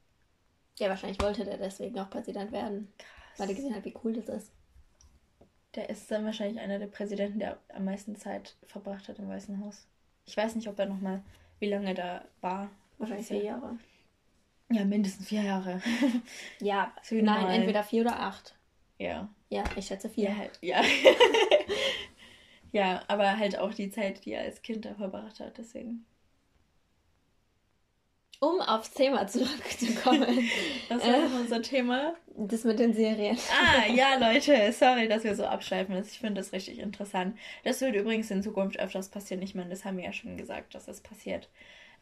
[0.79, 2.93] Ja, wahrscheinlich wollte der deswegen auch Präsident werden.
[2.99, 3.09] Krass.
[3.39, 4.53] Weil er gesehen hat, wie cool das ist.
[5.75, 9.65] Der ist dann wahrscheinlich einer der Präsidenten, der am meisten Zeit verbracht hat im Weißen
[9.65, 9.87] Haus.
[10.27, 11.23] Ich weiß nicht, ob er nochmal,
[11.61, 12.71] wie lange da war.
[12.99, 13.79] Wahrscheinlich vier Jahre.
[14.71, 15.81] Ja, mindestens vier Jahre.
[16.61, 18.55] ja, nein, entweder vier oder acht.
[18.99, 19.29] Ja.
[19.49, 20.31] Ja, ich schätze vier.
[20.31, 20.83] Ja, halt, ja.
[22.73, 26.05] ja, aber halt auch die Zeit, die er als Kind da verbracht hat, deswegen.
[28.39, 30.51] Um aufs Thema zurückzukommen.
[30.89, 32.15] Was war äh, unser Thema?
[32.37, 33.39] Das mit den Serien.
[33.51, 35.97] Ah, ja, Leute, sorry, dass wir so abschweifen.
[36.03, 37.39] Ich finde das richtig interessant.
[37.65, 39.43] Das wird übrigens in Zukunft öfters passieren.
[39.43, 41.49] Ich meine, das haben wir ja schon gesagt, dass das passiert.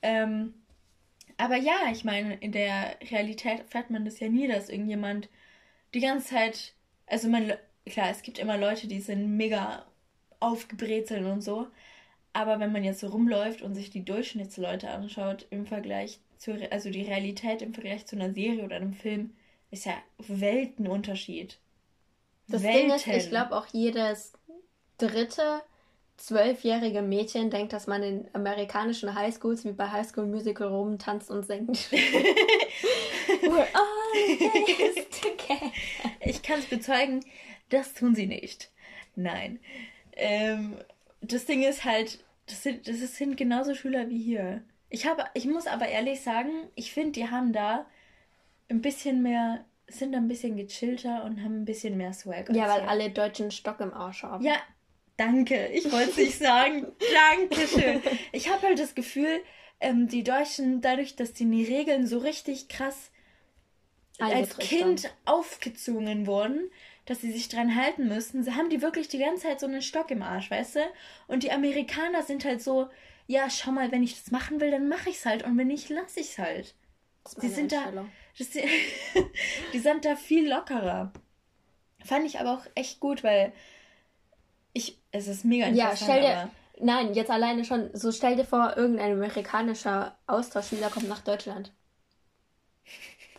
[0.02, 0.54] Ähm,
[1.36, 5.28] aber ja, ich meine, in der Realität fährt man das ja nie, dass irgendjemand
[5.92, 6.74] die ganze Zeit.
[7.06, 7.52] Also, man,
[7.86, 9.84] klar, es gibt immer Leute, die sind mega
[10.40, 11.66] aufgebrezelt und so.
[12.32, 16.90] Aber wenn man jetzt so rumläuft und sich die Durchschnittsleute anschaut im Vergleich zu, also
[16.90, 19.34] die Realität im Vergleich zu einer Serie oder einem Film,
[19.70, 21.58] ist ja Weltenunterschied.
[22.48, 22.88] Das Welten.
[22.88, 24.32] Ding ist, ich glaube auch jedes
[24.98, 25.62] dritte
[26.16, 31.44] zwölfjährige Mädchen denkt, dass man in amerikanischen Highschools wie bei High School Musical rumtanzt und
[31.44, 31.70] singt.
[33.42, 35.72] We're all together.
[36.20, 37.24] Ich kann es bezeugen,
[37.68, 38.70] das tun sie nicht.
[39.16, 39.60] Nein.
[40.12, 40.76] Ähm,
[41.20, 44.62] das Ding ist halt, das sind, das sind genauso Schüler wie hier.
[44.90, 47.86] Ich habe, ich muss aber ehrlich sagen, ich finde, die haben da
[48.68, 52.50] ein bisschen mehr, sind ein bisschen gechillter und haben ein bisschen mehr Swag.
[52.54, 54.44] Ja, weil alle Deutschen Stock im Arsch haben.
[54.44, 54.56] Ja,
[55.16, 55.68] danke.
[55.68, 56.86] Ich wollte es nicht sagen.
[57.12, 58.02] Dankeschön.
[58.32, 59.42] Ich habe halt das Gefühl,
[59.80, 63.10] ähm, die Deutschen, dadurch, dass die Regeln so richtig krass
[64.18, 66.70] als Kind aufgezwungen wurden,
[67.04, 70.10] dass sie sich dran halten müssen, haben die wirklich die ganze Zeit so einen Stock
[70.10, 70.80] im Arsch, weißt du?
[71.26, 72.88] Und die Amerikaner sind halt so,
[73.26, 75.66] ja, schau mal, wenn ich das machen will, dann mache ich es halt und wenn
[75.66, 76.74] nicht, lasse ich es halt.
[77.42, 77.90] Die sind da,
[78.38, 78.50] das,
[79.72, 81.12] die sind da viel lockerer.
[82.04, 83.52] Fand ich aber auch echt gut, weil
[84.74, 86.00] ich, es ist mega interessant.
[86.00, 86.50] Ja, stell dir,
[86.84, 91.72] nein, jetzt alleine schon, so stell dir vor, irgendein amerikanischer Austauschschüler kommt nach Deutschland.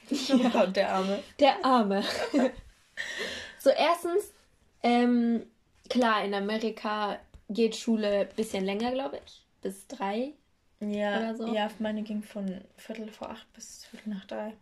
[0.12, 1.24] oh Gott, der Arme.
[1.39, 2.04] Der Arme.
[3.60, 4.34] so, erstens,
[4.82, 5.45] ähm,
[5.89, 7.19] klar, in Amerika
[7.50, 10.34] geht Schule ein bisschen länger, glaube ich bis drei.
[10.80, 11.52] Ja, so.
[11.52, 14.54] ja, meine ging von Viertel vor acht bis Viertel nach drei.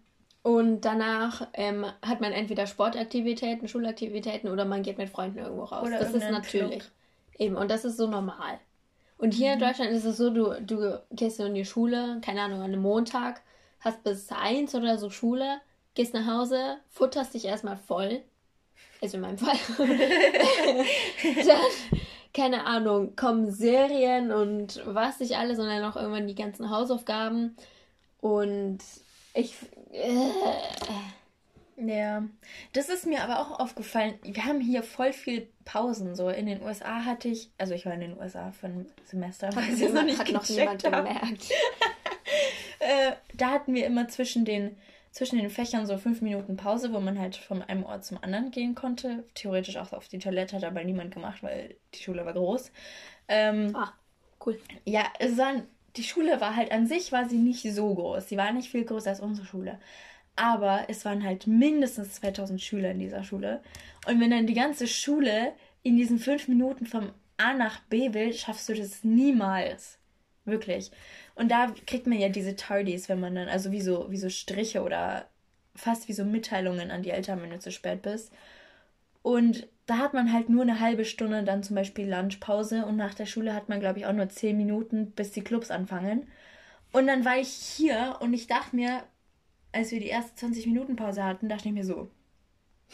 [0.43, 5.87] Und danach ähm, hat man entweder Sportaktivitäten, Schulaktivitäten oder man geht mit Freunden irgendwo raus.
[5.87, 6.79] Oder das ist natürlich.
[6.79, 6.91] Club.
[7.39, 8.59] Eben, und das ist so normal.
[9.17, 9.53] Und hier mhm.
[9.53, 12.81] in Deutschland ist es so, du, du gehst in die Schule, keine Ahnung, an einem
[12.81, 13.41] Montag,
[13.79, 15.61] hast bis eins oder so Schule,
[15.95, 18.21] gehst nach Hause, futterst dich erstmal voll.
[19.01, 19.57] Also in meinem Fall.
[21.45, 21.57] dann
[22.33, 27.55] keine Ahnung, kommen Serien und was nicht alles, sondern auch irgendwann die ganzen Hausaufgaben.
[28.19, 28.79] Und
[29.33, 29.55] ich.
[29.91, 30.29] Äh,
[31.75, 32.23] ja,
[32.73, 34.19] das ist mir aber auch aufgefallen.
[34.21, 36.15] Wir haben hier voll viel Pausen.
[36.15, 39.47] So in den USA hatte ich, also ich war in den USA für ein Semester,
[39.47, 41.51] hat weil es noch nicht hat noch niemand gemerkt.
[42.79, 44.77] äh, da hatten wir immer zwischen den
[45.13, 48.49] zwischen den Fächern so fünf Minuten Pause, wo man halt von einem Ort zum anderen
[48.49, 49.23] gehen konnte.
[49.35, 52.71] Theoretisch auch auf die Toilette, hat aber niemand gemacht, weil die Schule war groß.
[53.27, 53.93] Ähm, ah,
[54.43, 54.59] cool.
[54.85, 58.27] Ja, es waren, die Schule war halt an sich, war sie nicht so groß.
[58.29, 59.79] Sie war nicht viel größer als unsere Schule.
[60.35, 63.61] Aber es waren halt mindestens 2000 Schüler in dieser Schule.
[64.07, 65.53] Und wenn dann die ganze Schule
[65.83, 69.99] in diesen fünf Minuten vom A nach B will, schaffst du das niemals.
[70.45, 70.91] Wirklich.
[71.35, 74.29] Und da kriegt man ja diese Tardies, wenn man dann, also wie so, wie so
[74.29, 75.27] Striche oder
[75.75, 78.31] fast wie so Mitteilungen an die Eltern, wenn du zu spät bist.
[79.21, 83.13] Und da hat man halt nur eine halbe Stunde dann zum Beispiel Lunchpause und nach
[83.13, 86.27] der Schule hat man, glaube ich, auch nur zehn Minuten, bis die Clubs anfangen.
[86.91, 89.03] Und dann war ich hier und ich dachte mir,
[89.71, 92.09] als wir die erste 20 Minuten Pause hatten, dachte ich mir so,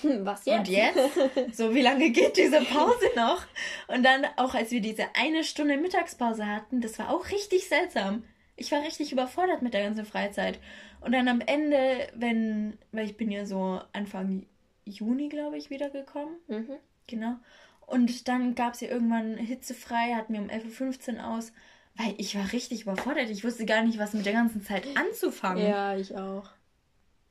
[0.02, 0.60] hm, was jetzt?
[0.60, 0.99] Und jetzt?
[1.58, 3.45] So, wie lange geht diese Pause noch?
[3.88, 8.23] Und dann auch, als wir diese eine Stunde Mittagspause hatten, das war auch richtig seltsam.
[8.56, 10.60] Ich war richtig überfordert mit der ganzen Freizeit.
[11.02, 14.45] Und dann am Ende, wenn, weil ich bin ja so Anfang
[14.86, 16.36] Juni, glaube ich, wiedergekommen.
[16.48, 16.78] Mhm.
[17.08, 17.36] Genau.
[17.86, 21.52] Und dann gab es ja irgendwann hitzefrei, hatten wir um 11.15 Uhr aus,
[21.96, 23.30] weil ich war richtig überfordert.
[23.30, 25.68] Ich wusste gar nicht, was mit der ganzen Zeit anzufangen.
[25.68, 26.50] Ja, ich auch.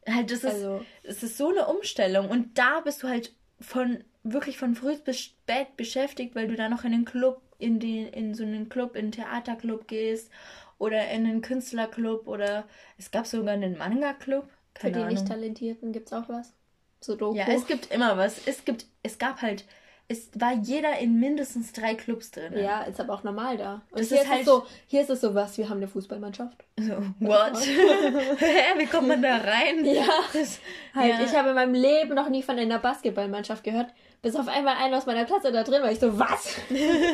[0.06, 0.84] Halt, das ist, also.
[1.04, 2.28] das ist so eine Umstellung.
[2.28, 6.68] Und da bist du halt von wirklich von früh bis spät beschäftigt, weil du da
[6.68, 10.30] noch in den Club, in den, in so einen Club, in einen Theaterclub gehst
[10.78, 12.66] oder in einen Künstlerclub oder
[12.98, 14.48] es gab sogar einen Manga-Club.
[14.74, 16.52] Für die Nicht-Talentierten gibt es auch was?
[17.00, 17.36] So Doku.
[17.36, 18.40] Ja, es gibt immer was.
[18.46, 19.64] Es gibt, es gab halt
[20.10, 22.54] es war jeder in mindestens drei Clubs drin.
[22.56, 23.82] Ja, ist aber auch normal da.
[23.90, 26.64] Und das hier ist, halt so, hier ist es so was, wir haben eine Fußballmannschaft.
[26.78, 27.54] So, what?
[28.38, 29.84] Hä, wie kommt man da rein?
[29.84, 30.60] Ja, das,
[30.94, 31.20] halt, ja.
[31.22, 33.88] ich habe in meinem Leben noch nie von einer Basketballmannschaft gehört.
[34.20, 35.92] Bis auf einmal einer aus meiner Klasse da drin war.
[35.92, 36.56] Ich so, was?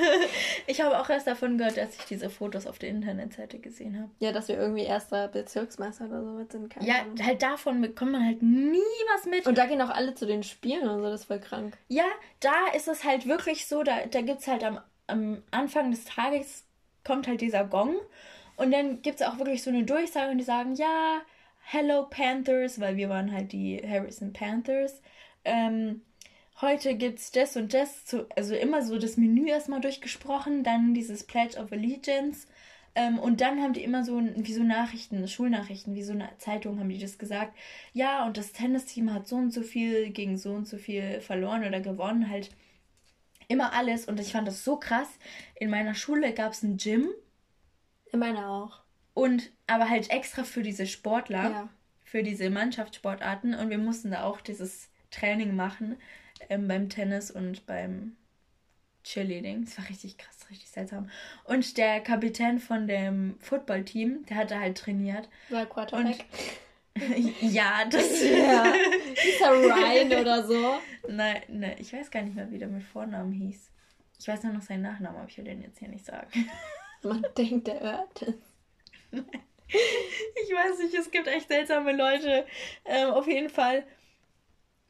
[0.67, 4.11] ich habe auch erst davon gehört, dass ich diese Fotos auf der Internetseite gesehen habe.
[4.21, 6.71] Ja, dass wir irgendwie erster Bezirksmeister oder so sind.
[6.71, 7.23] Keine ja, Ahnung.
[7.23, 8.79] halt davon bekommt man halt nie
[9.15, 9.47] was mit.
[9.47, 11.77] Und da gehen auch alle zu den Spielen und so, das ist voll krank.
[11.89, 12.07] Ja,
[12.41, 16.07] da ist es halt wirklich so, da, da gibt es halt am, am Anfang des
[16.07, 16.65] Tages
[17.05, 17.97] kommt halt dieser Gong
[18.57, 21.21] und dann gibt es auch wirklich so eine Durchsage und die sagen, ja,
[21.67, 25.01] Hello Panthers, weil wir waren halt die Harrison Panthers.
[25.45, 26.03] Ähm,
[26.61, 31.25] heute gibt's das und das, zu, also immer so das Menü erstmal durchgesprochen, dann dieses
[31.25, 32.47] Pledge of Allegiance
[32.95, 36.79] ähm, und dann haben die immer so wie so Nachrichten, Schulnachrichten, wie so eine Zeitung
[36.79, 37.57] haben die das gesagt.
[37.93, 41.65] Ja, und das Tennisteam hat so und so viel gegen so und so viel verloren
[41.65, 42.51] oder gewonnen, halt
[43.49, 45.09] immer alles und ich fand das so krass.
[45.57, 47.09] In meiner Schule gab es ein Gym.
[48.13, 48.81] In meiner auch.
[49.13, 51.69] Und aber halt extra für diese Sportler, ja.
[52.05, 55.97] für diese Mannschaftssportarten und wir mussten da auch dieses Training machen
[56.49, 58.17] ähm, beim Tennis und beim
[59.05, 59.65] Cheerleading.
[59.65, 61.11] Das war richtig krass, richtig seltsam.
[61.45, 65.29] Und der Kapitän von dem Footballteam, der hatte halt trainiert.
[65.51, 66.25] War Quarterback.
[66.95, 68.23] Und ja, das.
[68.23, 68.73] Ja.
[69.25, 70.79] Dieser Ryan oder so.
[71.09, 73.71] Nein, nein, ich weiß gar nicht mehr, wie der mit Vornamen hieß.
[74.19, 76.29] Ich weiß nur noch seinen Nachnamen, aber ich will den jetzt hier nicht sagen.
[77.03, 78.35] Man denkt, der hört es.
[79.11, 82.47] Ich weiß nicht, es gibt echt seltsame Leute.
[82.85, 83.85] Ähm, auf jeden Fall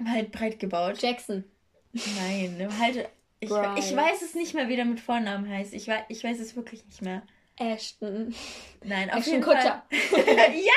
[0.05, 1.01] halt breit gebaut.
[1.03, 1.45] Jackson.
[1.93, 3.09] Nein, ne, halt.
[3.41, 5.75] Ich, ich weiß es nicht mehr, wie der mit Vornamen heißt.
[5.75, 7.23] Ich, weiß, ich weiß es wirklich nicht mehr.
[7.57, 8.35] Ashton.
[8.83, 9.85] Nein, auf Ashton jeden Kutscher.
[9.91, 10.55] Fall.
[10.55, 10.73] ja!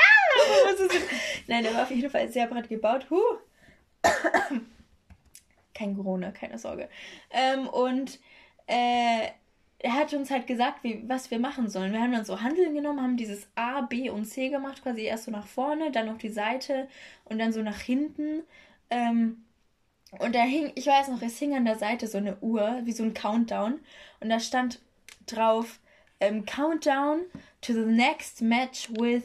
[1.48, 3.08] Nein, der war auf jeden Fall sehr breit gebaut.
[3.10, 3.22] Huh.
[5.74, 6.90] Kein Corona, keine Sorge.
[7.32, 8.20] Ähm, und
[8.68, 9.30] äh,
[9.80, 11.94] er hat uns halt gesagt, wie, was wir machen sollen.
[11.94, 15.26] Wir haben dann so Handeln genommen, haben dieses A, B und C gemacht, quasi erst
[15.26, 16.88] so nach vorne, dann auf die Seite
[17.26, 18.44] und dann so nach hinten.
[18.90, 19.44] Ähm,
[20.20, 22.94] und da hing, ich weiß noch, es hing an der Seite so eine Uhr, wie
[22.94, 23.80] so ein Countdown.
[24.20, 24.80] Und da stand
[25.26, 25.80] drauf,
[26.20, 27.22] ähm, Countdown
[27.62, 29.24] to the next match with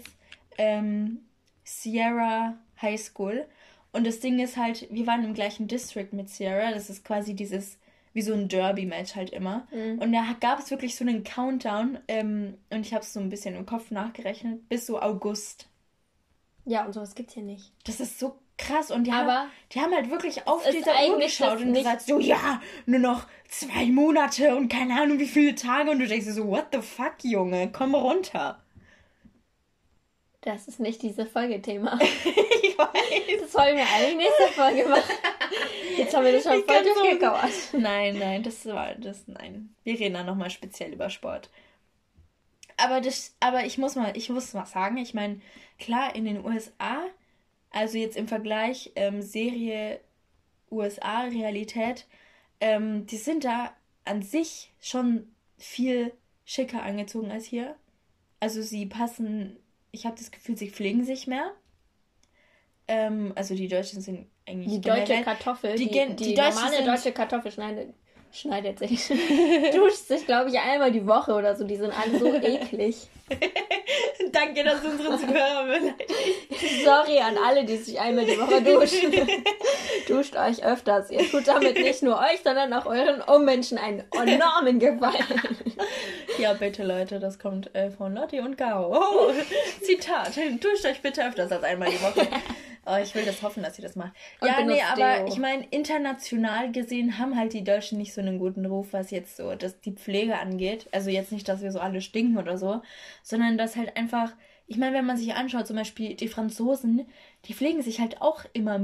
[0.58, 1.20] ähm,
[1.64, 3.46] Sierra High School.
[3.92, 6.72] Und das Ding ist halt, wir waren im gleichen District mit Sierra.
[6.72, 7.78] Das ist quasi dieses,
[8.12, 9.66] wie so ein Derby-Match halt immer.
[9.70, 9.98] Mhm.
[9.98, 11.98] Und da gab es wirklich so einen Countdown.
[12.08, 15.68] Ähm, und ich habe es so ein bisschen im Kopf nachgerechnet, bis so August.
[16.64, 17.72] Ja, und sowas gibt's hier nicht.
[17.84, 18.90] Das ist so krass.
[18.90, 22.60] Und die, haben, die haben halt wirklich auf dieser Uhr geschaut und gesagt, so, ja,
[22.86, 25.90] nur noch zwei Monate und keine Ahnung wie viele Tage.
[25.90, 28.62] Und du denkst dir so, what the fuck, Junge, komm runter.
[30.42, 31.98] Das ist nicht diese Folgethema.
[32.62, 33.40] ich weiß.
[33.40, 35.14] Das wollen wir eigentlich nächste Folge machen.
[35.96, 37.52] Jetzt haben wir das schon voll durchgekauert.
[37.72, 39.74] Nein, nein, das war das, nein.
[39.84, 41.48] Wir reden dann nochmal speziell über Sport.
[42.76, 45.40] Aber das, aber ich muss mal, ich muss mal sagen, ich meine,
[45.78, 47.04] klar, in den USA
[47.72, 50.00] also jetzt im Vergleich ähm, Serie
[50.70, 52.06] USA, Realität,
[52.60, 53.72] ähm, die sind da
[54.04, 55.26] an sich schon
[55.58, 56.12] viel
[56.44, 57.76] schicker angezogen als hier.
[58.40, 59.56] Also sie passen,
[59.90, 61.52] ich habe das Gefühl, sie pflegen sich mehr.
[62.88, 64.72] Ähm, also die Deutschen sind eigentlich.
[64.72, 67.94] Die deutsche Kartoffel, die, die, die, die normale deutsche Kartoffel schneidet,
[68.32, 69.08] schneidet sich.
[69.74, 71.64] Duscht sich, glaube ich, einmal die Woche oder so.
[71.64, 72.96] Die sind alle so eklig.
[74.32, 75.94] Danke, dass du unsere Zuhörer
[76.84, 79.12] Sorry an alle, die sich einmal die Woche duschen.
[80.08, 81.10] Duscht euch öfters.
[81.10, 85.42] Ihr tut damit nicht nur euch, sondern auch euren Ummenschen einen enormen Gefallen.
[86.38, 88.96] Ja, bitte, Leute, das kommt äh, von Lotti und Gao.
[88.96, 89.32] Oh,
[89.82, 90.36] Zitat.
[90.36, 92.26] Duscht euch bitte öfters als einmal die Woche.
[92.84, 94.12] Oh, ich will das hoffen, dass sie das macht.
[94.40, 95.26] Und ja, nee, aber Deo.
[95.28, 99.36] ich meine, international gesehen haben halt die Deutschen nicht so einen guten Ruf, was jetzt
[99.36, 100.88] so das, die Pflege angeht.
[100.90, 102.82] Also jetzt nicht, dass wir so alle stinken oder so,
[103.22, 104.32] sondern dass halt einfach,
[104.66, 107.06] ich meine, wenn man sich anschaut, zum Beispiel die Franzosen,
[107.44, 108.80] die pflegen sich halt auch immer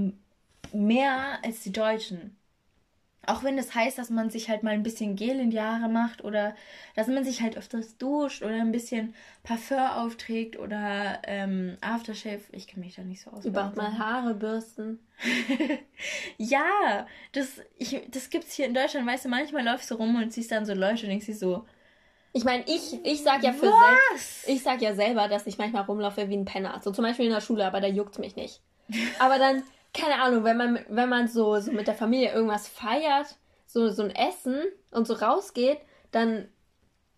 [0.72, 2.37] mehr als die Deutschen.
[3.28, 5.88] Auch wenn das heißt, dass man sich halt mal ein bisschen Gel in die Haare
[5.88, 6.56] macht oder
[6.96, 12.40] dass man sich halt öfters duscht oder ein bisschen Parfum aufträgt oder ähm, Aftershave.
[12.52, 13.44] Ich kenne mich da nicht so aus.
[13.44, 14.98] Überhaupt mal Haare bürsten.
[16.38, 20.32] ja, das, ich, das gibt's hier in Deutschland, weißt du, manchmal läufst du rum und
[20.32, 21.66] siehst dann so Leute und denkst dir so,
[22.32, 23.70] Ich meine, ich, ich sag ja für
[24.10, 26.80] selbst, ich sag ja selber, dass ich manchmal rumlaufe wie ein Penner.
[26.82, 28.62] So zum Beispiel in der Schule, aber da juckt's mich nicht.
[29.18, 29.62] Aber dann,
[29.98, 34.02] keine Ahnung, wenn man, wenn man so, so mit der Familie irgendwas feiert, so, so
[34.02, 35.78] ein Essen und so rausgeht,
[36.10, 36.48] dann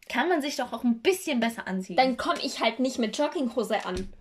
[0.08, 1.96] kann man sich doch auch ein bisschen besser anziehen.
[1.96, 4.12] Dann komme ich halt nicht mit Jogginghose an.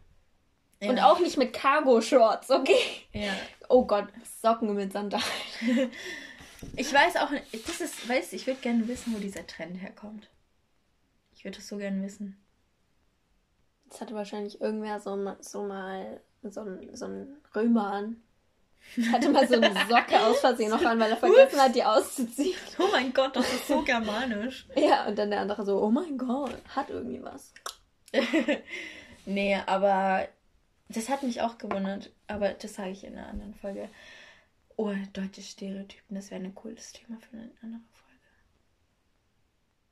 [0.81, 0.89] Ja.
[0.89, 2.79] Und auch nicht mit Cargo-Shorts, okay?
[3.11, 3.33] Ja.
[3.67, 4.07] Oh Gott,
[4.41, 5.23] Socken mit Sandalen.
[6.75, 7.31] ich weiß auch,
[7.65, 10.29] das ist, weißt ich würde gerne wissen, wo dieser Trend herkommt.
[11.33, 12.37] Ich würde das so gerne wissen.
[13.89, 18.21] Das hatte wahrscheinlich irgendwer so, so mal so so ein Römer an.
[19.11, 22.57] Hatte mal so eine Socke aus Versehen noch an, weil er vergessen hat, die auszuziehen.
[22.79, 24.67] Oh mein Gott, das ist so germanisch.
[24.75, 27.53] ja, und dann der andere so, oh mein Gott, hat irgendwie was.
[29.25, 30.27] nee, aber
[30.89, 32.11] das hat mich auch gewundert.
[32.27, 33.89] Aber das sage ich in einer anderen Folge.
[34.75, 38.09] Oh, deutsche Stereotypen, das wäre ein cooles Thema für eine andere Folge.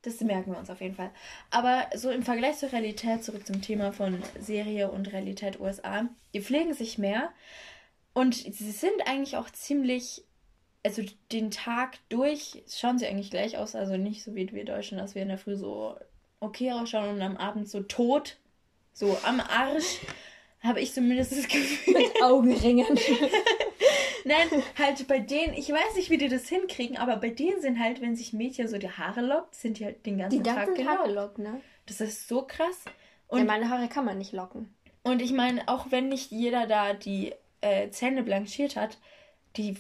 [0.02, 1.12] Das merken wir uns auf jeden Fall.
[1.52, 6.42] Aber so im Vergleich zur Realität, zurück zum Thema von Serie und Realität USA, die
[6.42, 7.32] pflegen sich mehr.
[8.18, 10.24] Und sie sind eigentlich auch ziemlich,
[10.84, 13.76] also den Tag durch schauen sie eigentlich gleich aus.
[13.76, 15.96] Also nicht so wie wir Deutschen, dass wir in der Früh so
[16.40, 18.38] okay ausschauen und am Abend so tot,
[18.92, 20.00] so am Arsch.
[20.62, 21.94] Habe ich zumindest das Gefühl.
[21.94, 22.88] Mit Augenringen.
[24.26, 27.80] Nein, halt bei denen, ich weiß nicht, wie die das hinkriegen, aber bei denen sind
[27.80, 30.74] halt, wenn sich Mädchen so die Haare lockt, sind die halt den ganzen, die Tag
[30.74, 30.90] gelockt.
[30.90, 31.62] Haare lockt, ne?
[31.86, 32.86] Das ist so krass.
[33.28, 34.74] Und ja, meine Haare kann man nicht locken.
[35.04, 38.98] Und ich meine, auch wenn nicht jeder da die äh, Zähne blanchiert hat,
[39.56, 39.78] die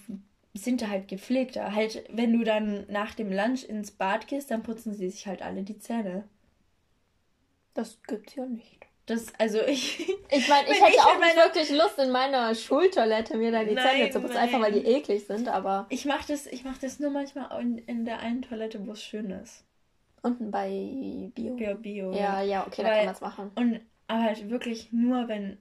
[0.53, 1.73] sind da halt gepflegter.
[1.73, 5.41] Halt, wenn du dann nach dem Lunch ins Bad gehst, dann putzen sie sich halt
[5.41, 6.23] alle die Zähne.
[7.73, 8.87] Das gibt's ja nicht.
[9.05, 10.07] Das, also ich.
[10.29, 13.75] Ich meine, ich hätte ich auch nicht wirklich Lust, in meiner Schultoilette mir da die
[13.75, 15.85] nein, Zähne zu putzen, einfach weil die eklig sind, aber.
[15.87, 19.01] Ich mach das, ich mach das nur manchmal in, in der einen Toilette, wo es
[19.01, 19.63] schön ist.
[20.21, 21.55] Unten bei Bio.
[21.55, 22.11] Bio, Bio.
[22.11, 23.51] Ja, ja, okay, weil, da kann man es machen.
[23.55, 25.57] Und aber halt wirklich nur, wenn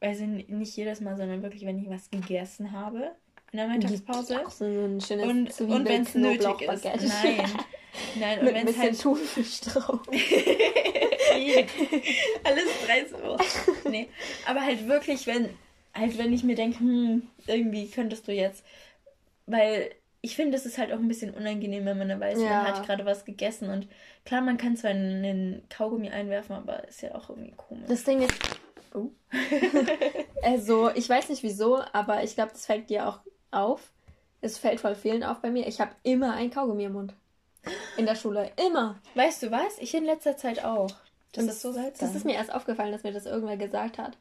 [0.00, 3.12] also nicht jedes Mal, sondern wirklich, wenn ich was gegessen habe
[3.52, 4.46] in der Mittagspause.
[4.46, 6.84] Auch so ein schönes und, und wenn es nötig ist.
[6.84, 7.50] Nein.
[8.20, 9.00] Nein, und Mit ein bisschen halt...
[9.00, 10.00] Thunfisch drauf.
[12.44, 13.38] Alles drei so.
[13.88, 14.08] Nee.
[14.46, 15.48] Aber halt wirklich, wenn,
[15.94, 18.64] halt wenn ich mir denke, hm, irgendwie könntest du jetzt,
[19.46, 22.48] weil ich finde, es ist halt auch ein bisschen unangenehm, wenn man weiß, ja.
[22.48, 23.86] man hat gerade was gegessen und
[24.24, 27.86] klar, man kann zwar einen Kaugummi einwerfen, aber ist ja auch irgendwie komisch.
[27.88, 28.34] Das Ding ist,
[28.96, 29.10] Oh.
[30.42, 33.92] also, ich weiß nicht wieso, aber ich glaube, das fällt dir auch auf.
[34.40, 35.66] Es fällt voll vielen auf bei mir.
[35.66, 37.14] Ich habe immer ein Kaugummi im Mund.
[37.96, 38.52] In der Schule.
[38.56, 38.96] Immer.
[39.14, 39.78] Weißt du was?
[39.78, 40.88] Ich in letzter Zeit auch.
[41.32, 42.08] Das Und ist so seltsam.
[42.08, 44.16] Das ist mir erst aufgefallen, dass mir das irgendwer gesagt hat.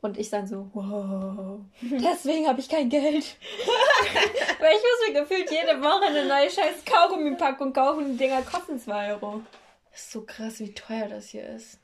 [0.00, 3.36] Und ich dann so, wow, deswegen habe ich kein Geld.
[4.60, 8.12] Weil ich muss mir gefühlt jede Woche eine neue scheiß Kaugummi-Packung kaufen.
[8.12, 9.42] Die Dinger kosten 2 Euro.
[9.90, 11.79] Das ist so krass, wie teuer das hier ist.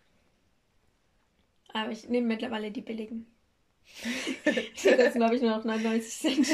[1.77, 3.27] Aber ich nehme mittlerweile die billigen.
[4.47, 6.49] die kosten, glaube ich, nur noch 99 Cent.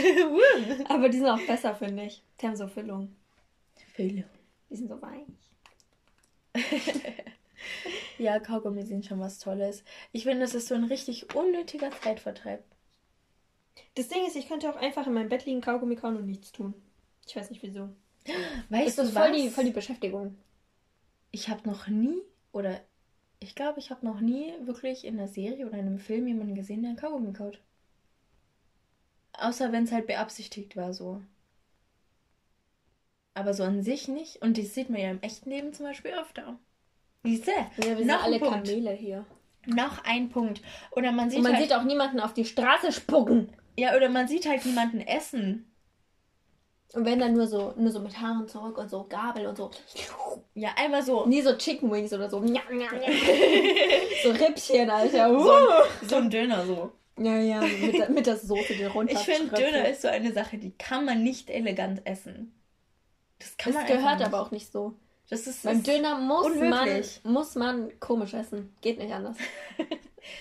[0.90, 2.24] Aber die sind auch besser, finde ich.
[2.40, 3.14] Die haben so Füllung.
[3.94, 4.24] Füllung.
[4.68, 5.28] Die sind so weich.
[8.18, 9.84] ja, Kaugummi sind schon was Tolles.
[10.10, 12.64] Ich finde, das ist so ein richtig unnötiger Zeitvertreib.
[13.94, 16.50] Das Ding ist, ich könnte auch einfach in meinem Bett liegen, Kaugummi kauen und nichts
[16.50, 16.74] tun.
[17.28, 17.90] Ich weiß nicht wieso.
[18.70, 20.36] Weißt das ist voll die, voll die Beschäftigung.
[21.30, 22.80] Ich habe noch nie oder
[23.42, 26.54] ich glaube, ich habe noch nie wirklich in einer Serie oder in einem Film jemanden
[26.54, 27.60] gesehen, der einen Kaugummi kaut.
[29.32, 31.20] Außer wenn es halt beabsichtigt war, so.
[33.34, 34.42] Aber so an sich nicht.
[34.42, 36.58] Und das sieht man ja im echten Leben zum Beispiel öfter.
[37.24, 37.52] Siehste?
[37.78, 39.24] Ja, wir sind noch alle Kamele hier.
[39.66, 40.60] Noch ein Punkt.
[40.90, 41.38] Oder man sieht.
[41.38, 43.52] Und man halt, sieht auch niemanden auf die Straße spucken.
[43.76, 45.71] Ja, oder man sieht halt niemanden essen.
[46.94, 49.70] Und wenn dann nur so, nur so mit Haaren zurück und so Gabel und so.
[50.54, 51.24] Ja, einmal so.
[51.26, 52.40] Nie so Chicken Wings oder so.
[54.22, 55.30] so Rippchen, Alter.
[55.30, 55.42] Uh.
[55.42, 56.92] So, ein, so ein Döner so.
[57.18, 59.12] Ja, ja, mit, mit der Soße, die runter.
[59.12, 62.54] Ich finde, Döner ist so eine Sache, die kann man nicht elegant essen.
[63.38, 64.26] Das kann das man gehört nicht.
[64.26, 64.94] aber auch nicht so.
[65.30, 68.74] Das ist, Beim Döner muss man, muss man komisch essen.
[68.80, 69.36] Geht nicht anders.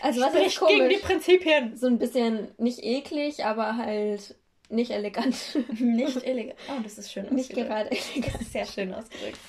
[0.04, 0.76] Also was ist komisch?
[0.76, 1.76] gegen die Prinzipien.
[1.76, 4.36] So ein bisschen nicht eklig, aber halt
[4.72, 5.36] nicht elegant.
[5.80, 6.58] Nicht elegant.
[6.70, 7.50] Oh, das ist schön ausgedrückt.
[7.50, 8.34] Nicht gerade elegant.
[8.34, 9.40] Das ist sehr schön ausgedrückt.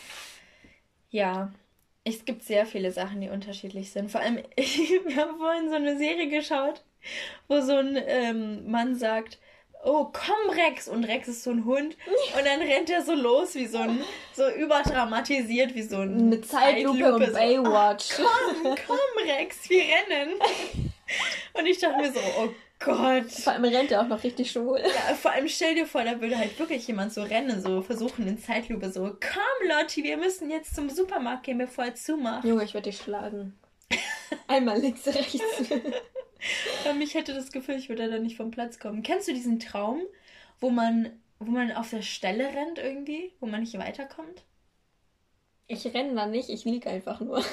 [1.11, 1.53] Ja,
[2.05, 4.11] es gibt sehr viele Sachen, die unterschiedlich sind.
[4.11, 6.83] Vor allem, wir haben vorhin so eine Serie geschaut,
[7.49, 9.39] wo so ein ähm, Mann sagt,
[9.85, 10.89] oh, komm Rex.
[10.89, 11.97] Und Rex ist so ein Hund.
[12.37, 14.01] Und dann rennt er so los, wie so ein,
[14.33, 16.29] so überdramatisiert, wie so ein...
[16.29, 18.05] Mit Zeitlupe, Zeitlupe und Baywatch.
[18.05, 18.27] So, oh,
[18.63, 20.35] komm, komm Rex, wir rennen.
[21.55, 22.49] Und ich dachte mir so, oh
[22.85, 23.31] Gott.
[23.31, 24.81] Vor allem rennt er auch noch richtig schwul.
[24.81, 28.27] Ja, vor allem stell dir vor, da würde halt wirklich jemand so rennen, so versuchen
[28.27, 32.45] in Zeitlupe so, komm Lotti, wir müssen jetzt zum Supermarkt gehen, bevor er zumacht.
[32.45, 33.59] Junge, ich würde dich schlagen.
[34.49, 35.41] Einmal links, rechts.
[37.01, 39.05] Ich hätte das Gefühl, ich würde da nicht vom Platz kommen.
[39.05, 40.01] Kennst du diesen Traum,
[40.59, 44.43] wo man, wo man auf der Stelle rennt irgendwie, wo man nicht weiterkommt?
[45.69, 47.45] Ich renne da nicht, ich liege einfach nur.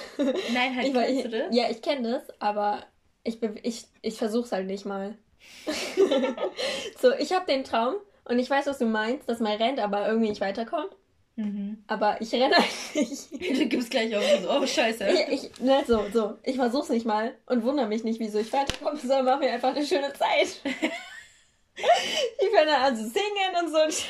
[0.53, 1.55] Nein, halt ich, kennst du das?
[1.55, 2.83] Ja, ich kenne das, aber
[3.29, 5.15] ich, ich, ich versuch's halt nicht mal.
[7.01, 10.07] so, ich habe den Traum und ich weiß, was du meinst, dass man rennt, aber
[10.07, 10.91] irgendwie nicht weiterkommt.
[11.35, 11.83] Mhm.
[11.87, 13.29] Aber ich renne halt nicht.
[13.59, 15.07] Du gibst gleich auf so, oh scheiße.
[15.07, 16.37] Ich, ich, ne, so, so.
[16.43, 19.75] Ich versuch's nicht mal und wundere mich nicht, wieso ich weiterkomme, sondern mach mir einfach
[19.75, 20.59] eine schöne Zeit.
[20.65, 24.05] ich fange dann an zu singen und so ein Scheiß.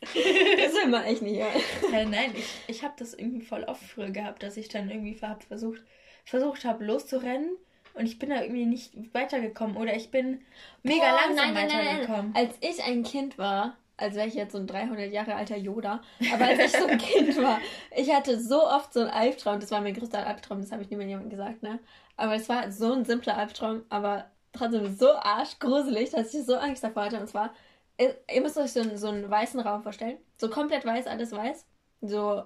[0.00, 1.62] Das will man echt nicht hören.
[1.90, 5.18] Ja, nein, ich, ich habe das irgendwie voll oft früher gehabt, dass ich dann irgendwie
[5.20, 5.82] hab versucht,
[6.24, 7.56] versucht habe loszurennen
[7.98, 10.40] und ich bin da irgendwie nicht weitergekommen oder ich bin
[10.82, 12.32] mega Boah, langsam nein, weitergekommen.
[12.32, 12.46] nein.
[12.46, 16.00] Als ich ein Kind war, als wäre ich jetzt so ein 300 Jahre alter Yoda,
[16.32, 17.58] aber als ich so ein Kind war,
[17.96, 20.90] ich hatte so oft so einen Albtraum, das war mein größter Albtraum, das habe ich
[20.90, 21.80] niemandem gesagt, ne?
[22.16, 26.82] Aber es war so ein simpler Albtraum, aber trotzdem so arschgruselig, dass ich so Angst
[26.82, 27.20] davor hatte.
[27.20, 27.52] Und zwar,
[27.98, 31.64] ihr müsst euch so einen, so einen weißen Raum vorstellen, so komplett weiß, alles weiß,
[32.00, 32.42] so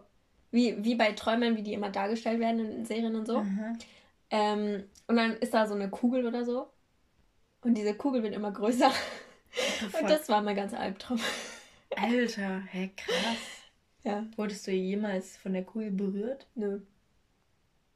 [0.51, 3.39] wie, wie bei Träumern, wie die immer dargestellt werden in Serien und so.
[3.39, 3.73] Aha.
[4.33, 6.73] Ähm, und dann ist da so eine Kugel oder so.
[7.61, 8.91] Und diese Kugel wird immer größer.
[10.01, 11.21] Und das war mein ganzer Albtraum.
[11.95, 13.37] Alter, hä, krass.
[14.03, 16.49] Ja, Wurdest du jemals von der Kugel berührt?
[16.55, 16.81] nö.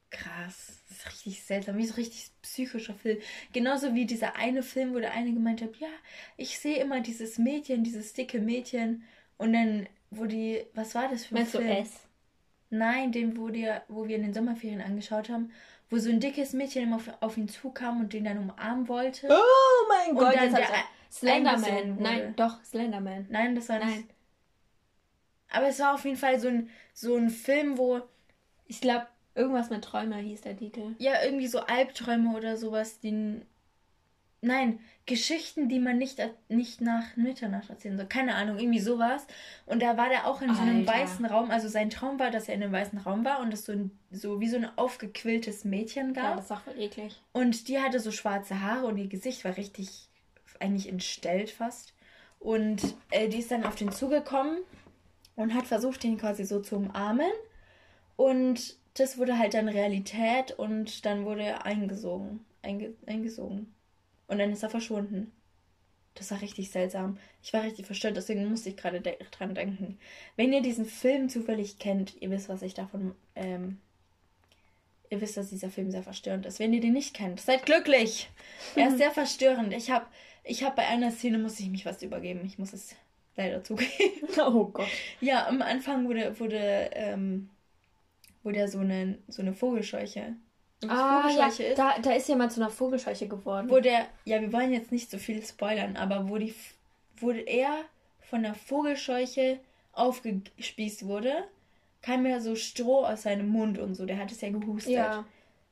[0.09, 0.83] Krass.
[0.87, 1.77] Das ist richtig seltsam.
[1.77, 3.17] Wie so richtig psychischer Film.
[3.51, 5.89] Genauso wie dieser eine Film, wo der eine gemeint hat, ja,
[6.37, 9.03] ich sehe immer dieses Mädchen, dieses dicke Mädchen.
[9.37, 11.71] Und dann, wo die, was war das für ein Meinst du Film?
[11.71, 12.07] S?
[12.69, 15.51] Nein, den, wo, dir, wo wir in den Sommerferien angeschaut haben,
[15.89, 19.27] wo so ein dickes Mädchen immer auf, auf ihn zukam und den dann umarmen wollte.
[19.29, 21.97] Oh mein Und Gott, dann jetzt der hab's Slenderman.
[21.99, 23.27] Nein, doch, Slenderman.
[23.29, 24.07] Nein, das war nicht.
[24.07, 24.09] Nein.
[25.49, 28.01] Aber es war auf jeden Fall so ein, so ein Film, wo
[28.65, 30.95] Ich glaube, irgendwas mit Träumer hieß der Titel.
[30.99, 33.41] ja irgendwie so Albträume oder sowas, die.
[34.41, 38.05] Nein, Geschichten, die man nicht, nicht nach Mitternacht erzählen soll.
[38.05, 39.25] Keine Ahnung, irgendwie sowas.
[39.65, 40.93] Und da war der auch in so einem Alter.
[40.93, 41.49] weißen Raum.
[41.49, 43.91] Also sein Traum war, dass er in einem weißen Raum war und es so, ein,
[44.11, 46.35] so wie so ein aufgequilltes Mädchen Ja, gab.
[46.35, 47.19] das ist auch voll eklig.
[47.33, 50.07] Und die hatte so schwarze Haare und ihr Gesicht war richtig,
[50.59, 51.93] eigentlich entstellt fast.
[52.39, 54.59] Und äh, die ist dann auf den zugekommen
[55.35, 57.31] und hat versucht, ihn quasi so zu umarmen.
[58.15, 62.45] Und das wurde halt dann Realität und dann wurde er eingesogen.
[62.61, 63.73] Einge eingesogen.
[64.27, 65.31] Und dann ist er verschwunden.
[66.15, 67.17] Das war richtig seltsam.
[67.43, 69.99] Ich war richtig verstört, deswegen musste ich gerade de dran denken.
[70.35, 73.13] Wenn ihr diesen Film zufällig kennt, ihr wisst, was ich davon.
[73.35, 73.79] Ähm,
[75.09, 76.59] ihr wisst, dass dieser Film sehr verstörend ist.
[76.59, 78.29] Wenn ihr den nicht kennt, seid glücklich.
[78.75, 79.73] Er ist sehr verstörend.
[79.73, 80.07] Ich habe
[80.43, 82.41] ich hab bei einer Szene musste ich mich fast übergeben.
[82.45, 82.95] Ich muss es
[83.35, 83.91] leider zugeben.
[84.39, 84.87] Oh Gott.
[85.19, 87.49] Ja, am Anfang wurde, wurde, ähm,
[88.43, 90.35] wurde ja so eine, so eine Vogelscheuche.
[90.83, 93.69] Und Ah, ja, ist, da, da ist jemand zu einer Vogelscheuche geworden.
[93.69, 96.53] wo der, ja, wir wollen jetzt nicht so viel spoilern, aber wo die,
[97.19, 97.71] wurde er
[98.21, 99.59] von der Vogelscheuche
[99.93, 101.33] aufgespießt wurde,
[102.03, 104.05] kam ja so Stroh aus seinem Mund und so.
[104.05, 104.93] Der hat es ja gehustet.
[104.93, 105.25] ja,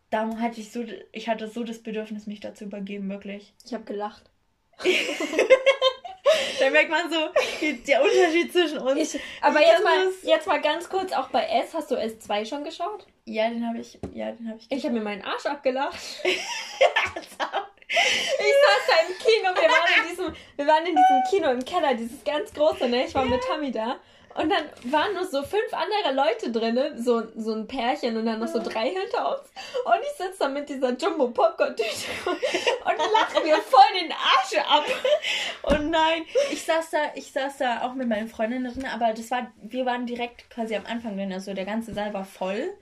[0.10, 3.54] Da hatte ich so, ich hatte so das Bedürfnis, mich dazu übergeben, wirklich.
[3.64, 4.24] ich habe gelacht.
[6.60, 7.18] Da merkt man so
[7.88, 9.14] der Unterschied zwischen uns.
[9.16, 12.64] Ich, aber jetzt mal, jetzt mal ganz kurz, auch bei S, hast du S2 schon
[12.64, 13.06] geschaut?
[13.26, 14.72] Ja, den habe ich, ja, den habe ich.
[14.72, 15.98] Ich habe mir meinen Arsch abgelacht.
[17.88, 21.64] Ich saß da im Kino, wir waren in diesem, wir waren in diesem Kino im
[21.64, 23.06] Keller, dieses ganz große, ne?
[23.06, 23.98] Ich war mit Tammy da.
[24.36, 28.40] Und dann waren nur so fünf andere Leute drin, so, so ein Pärchen und dann
[28.40, 29.50] noch so drei hinter uns.
[29.86, 31.88] Und ich sitze da mit dieser Jumbo Popcorn Tüte
[32.26, 34.84] und lache mir voll den Arsch ab.
[35.64, 39.32] Oh nein, ich saß da, ich saß da auch mit meinen Freundinnen drin, aber das
[39.32, 42.76] war, wir waren direkt quasi am Anfang drin, also der ganze Saal war voll.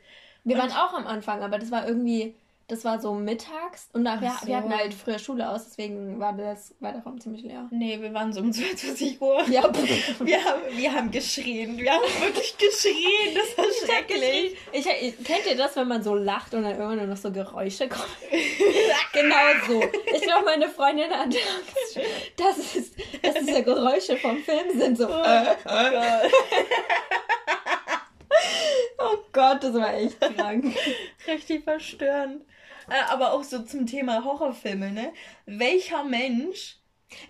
[0.44, 2.36] Wir Und- waren auch am Anfang, aber das war irgendwie,
[2.68, 4.48] das war so mittags und Ach so.
[4.48, 7.68] wir hatten halt früher Schule aus, deswegen war das, war der Raum ziemlich leer.
[7.72, 9.42] Nee, wir waren so um 22 Uhr.
[9.50, 9.64] Ja,
[10.20, 14.58] Wir haben, wir haben geschrien, wir haben wirklich geschrien, das war schrecklich.
[14.72, 17.32] Ich, ich, kennt ihr das, wenn man so lacht und dann irgendwann nur noch so
[17.32, 18.04] Geräusche kommen?
[19.14, 19.36] genau
[19.68, 19.84] so.
[20.16, 22.00] Ich glaube, meine Freundin hat Angst,
[22.38, 22.92] dass, es,
[23.22, 24.98] dass diese Geräusche vom Film sind.
[24.98, 26.32] So, äh, Oh Gott.
[29.34, 30.74] Gott, das war echt krank.
[31.28, 32.44] Richtig verstörend.
[32.90, 35.14] Äh, Aber auch so zum Thema Horrorfilme, ne?
[35.46, 36.78] Welcher Mensch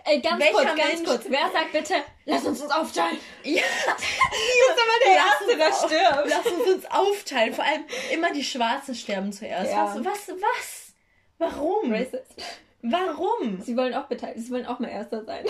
[0.06, 1.24] Ey, ganz Welcher kurz, ganz Mensch- kurz.
[1.28, 1.94] Wer sagt bitte,
[2.24, 3.18] lass uns uns aufteilen?
[3.42, 4.08] Ja, Das ist
[4.84, 6.28] immer der Lass Erste, der stirbt.
[6.30, 7.52] Lass uns uns aufteilen.
[7.54, 9.70] Vor allem immer die Schwarzen sterben zuerst.
[9.70, 9.94] Ja.
[9.94, 10.94] Was, was, was?
[11.38, 11.92] Warum?
[11.92, 12.34] Racist.
[12.80, 13.60] Warum?
[13.62, 15.44] Sie wollen auch beteiligt, sie wollen auch mal Erster sein.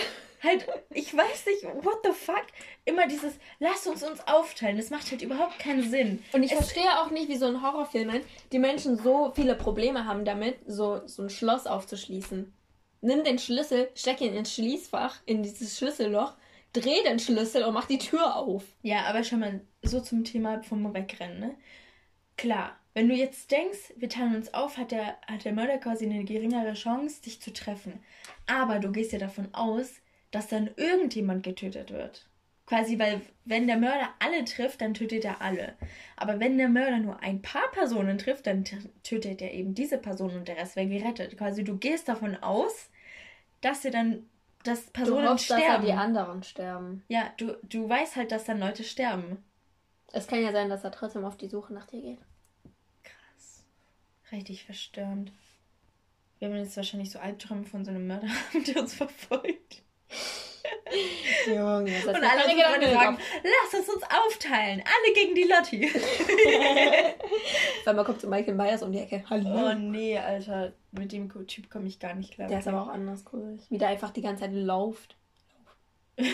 [0.45, 2.45] Halt, ich weiß nicht, what the fuck?
[2.85, 4.77] Immer dieses, lass uns uns aufteilen.
[4.77, 6.23] Das macht halt überhaupt keinen Sinn.
[6.33, 8.11] Und ich Es- verstehe auch nicht, wie so ein Horrorfilm
[8.51, 12.53] die Menschen so viele Probleme haben damit, so, so ein Schloss aufzuschließen.
[13.01, 16.33] Nimm den Schlüssel, steck ihn ins Schließfach, in dieses Schlüsselloch,
[16.73, 18.63] dreh den Schlüssel und mach die Tür auf.
[18.81, 21.55] Ja, aber schon mal so zum Thema vom Wegrennen, ne?
[22.37, 26.05] Klar, wenn du jetzt denkst, wir teilen uns auf, hat der, hat der Mörder quasi
[26.05, 28.03] eine geringere Chance, dich zu treffen.
[28.47, 29.93] Aber du gehst ja davon aus,
[30.31, 32.27] dass dann irgendjemand getötet wird.
[32.65, 35.75] Quasi, weil wenn der Mörder alle trifft, dann tötet er alle.
[36.15, 38.63] Aber wenn der Mörder nur ein paar Personen trifft, dann
[39.03, 41.37] tötet er eben diese Person und der Rest wird gerettet.
[41.37, 42.89] Quasi, du gehst davon aus,
[43.61, 44.27] dass er dann,
[44.63, 45.85] dass Du Personen hoffst, dass er sterben.
[45.85, 47.03] die anderen sterben.
[47.07, 49.43] ja, du, du weißt halt, dass dann Leute sterben.
[50.11, 52.19] Es kann ja sein, dass er trotzdem auf die Suche nach dir geht.
[53.03, 53.63] Krass.
[54.31, 55.31] Richtig verstörend.
[56.39, 58.27] Wir haben jetzt wahrscheinlich so Albträume von so einem Mörder,
[58.67, 59.83] der uns verfolgt.
[61.47, 64.83] Junge, das Und alle Freunde sagen, lass uns uns aufteilen.
[64.85, 65.91] Alle gegen die Lotti.
[67.85, 69.23] Weil man kommt zu Michael Myers um die Ecke.
[69.29, 69.69] Hallo.
[69.69, 70.73] oh nee, Alter.
[70.91, 72.47] Mit dem Typ komme ich gar nicht klar.
[72.47, 73.57] Der ist aber auch anders cool.
[73.69, 75.15] Wie der einfach die ganze Zeit läuft.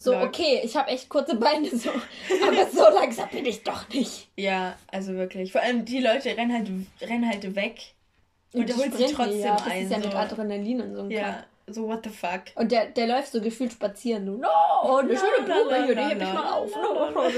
[0.00, 1.90] So, okay, ich habe echt kurze Beine, so.
[1.90, 4.28] Aber so langsam bin ich doch nicht.
[4.36, 5.50] ja, also wirklich.
[5.50, 6.70] Vor allem die Leute rennen halt,
[7.00, 7.94] rennen halt weg.
[8.52, 9.56] Und, die holt sich trotzdem ja.
[9.56, 9.82] Das ein.
[9.82, 10.06] ist ja so.
[10.06, 11.46] mit Adrenalin und so ein Kack.
[11.68, 12.42] Ja, so what the fuck.
[12.54, 14.26] Und der, der läuft so gefühlt spazieren.
[14.26, 16.74] So, no, eine La, schöne Blume la, hier, die la, heb ich mal auf.
[16.74, 17.30] No, la, no, no, no.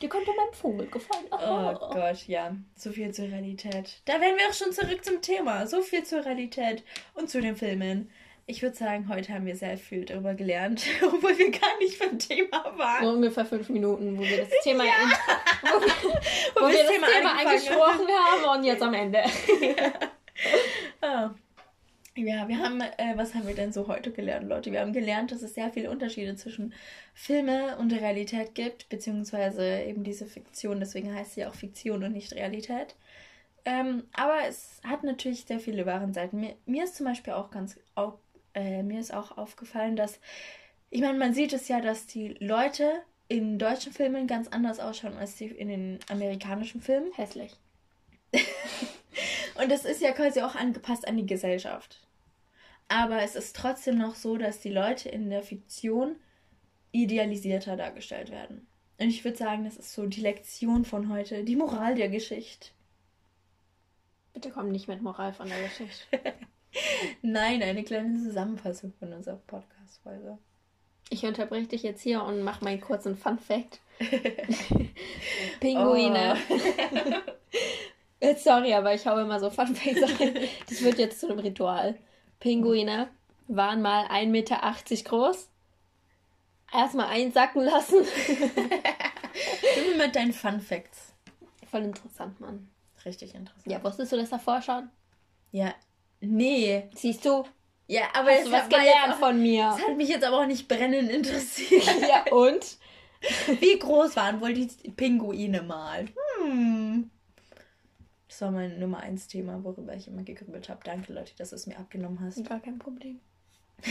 [0.00, 1.24] Die könnte meinem Vogel gefallen.
[1.30, 2.52] Oh Gott, ja.
[2.76, 4.00] So viel zur Realität.
[4.04, 5.66] Da wären wir auch schon zurück zum Thema.
[5.66, 6.82] So viel zur Realität
[7.14, 8.10] und zu den Filmen.
[8.46, 12.18] Ich würde sagen, heute haben wir sehr viel darüber gelernt, obwohl wir gar nicht beim
[12.18, 13.06] Thema So waren.
[13.06, 14.90] ungefähr fünf Minuten, wo wir das Thema, in,
[15.62, 19.22] wo Wo wo wir das Thema Thema, angesprochen haben und jetzt am Ende.
[21.00, 21.30] Ah.
[22.16, 24.70] Ja, wir haben, äh, was haben wir denn so heute gelernt, Leute?
[24.70, 26.72] Wir haben gelernt, dass es sehr viele Unterschiede zwischen
[27.12, 32.32] Filme und Realität gibt, beziehungsweise eben diese Fiktion, deswegen heißt sie auch Fiktion und nicht
[32.32, 32.94] Realität.
[33.64, 36.38] Ähm, aber es hat natürlich sehr viele wahren Seiten.
[36.38, 38.18] Mir, mir ist zum Beispiel auch ganz, auch,
[38.54, 40.20] äh, mir ist auch aufgefallen, dass,
[40.90, 42.92] ich meine, man sieht es ja, dass die Leute
[43.28, 47.12] in deutschen Filmen ganz anders ausschauen als die in den amerikanischen Filmen.
[47.14, 47.58] Hässlich.
[49.56, 52.00] Und das ist ja quasi auch angepasst an die Gesellschaft.
[52.88, 56.16] Aber es ist trotzdem noch so, dass die Leute in der Fiktion
[56.92, 58.66] idealisierter dargestellt werden.
[58.98, 62.68] Und ich würde sagen, das ist so die Lektion von heute, die Moral der Geschichte.
[64.32, 66.06] Bitte komm nicht mit Moral von der Geschichte.
[67.22, 70.38] Nein, eine kleine Zusammenfassung von unserer Podcast-Folge.
[71.10, 73.80] Ich unterbreche dich jetzt hier und mache meinen kurzen Fun-Fact.
[75.60, 76.36] Pinguine.
[76.48, 77.20] Äh,
[78.38, 80.48] Sorry, aber ich hau immer so Fun-Facts rein.
[80.68, 81.96] Das wird jetzt zu einem Ritual.
[82.40, 83.08] Pinguine
[83.48, 85.48] waren mal 1,80 Meter groß.
[86.72, 87.98] Erstmal einsacken lassen.
[89.76, 91.12] Immer mit deinen Fun Facts.
[91.70, 92.68] Voll interessant, Mann.
[93.04, 93.66] Richtig interessant.
[93.66, 94.88] Ja, wusstest du das davor schon?
[95.52, 95.74] Ja.
[96.20, 96.88] Nee.
[96.94, 97.44] Siehst du?
[97.86, 99.64] Ja, aber Hast du was gelernt jetzt, von mir?
[99.64, 101.84] Das hat mich jetzt aber auch nicht brennend interessiert.
[102.08, 102.78] Ja, und?
[103.60, 106.06] Wie groß waren wohl die Pinguine mal?
[106.42, 107.10] Hm.
[108.34, 110.80] Das war mein Nummer 1 Thema, worüber ich immer gegrübelt habe.
[110.82, 112.44] Danke, Leute, dass du es mir abgenommen hast.
[112.44, 113.20] Gar kein Problem.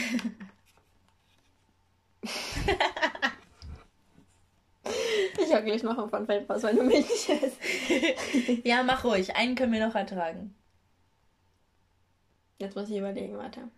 [5.39, 7.55] ich habe gleich noch ein Fun-Fact, was wenn du mich nicht hast.
[8.65, 9.33] Ja, mach ruhig.
[9.33, 10.53] Einen können wir noch ertragen.
[12.57, 13.69] Jetzt muss ich überlegen, warte.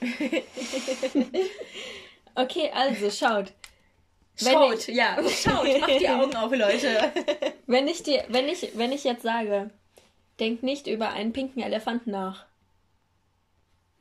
[2.36, 3.52] Okay, also schaut.
[4.40, 5.80] Wenn Schaut, ja, schaut.
[5.80, 7.12] Macht die Augen auf, Leute.
[7.66, 9.70] Wenn ich dir, wenn ich, wenn ich jetzt sage,
[10.38, 12.44] denk nicht über einen pinken Elefanten nach.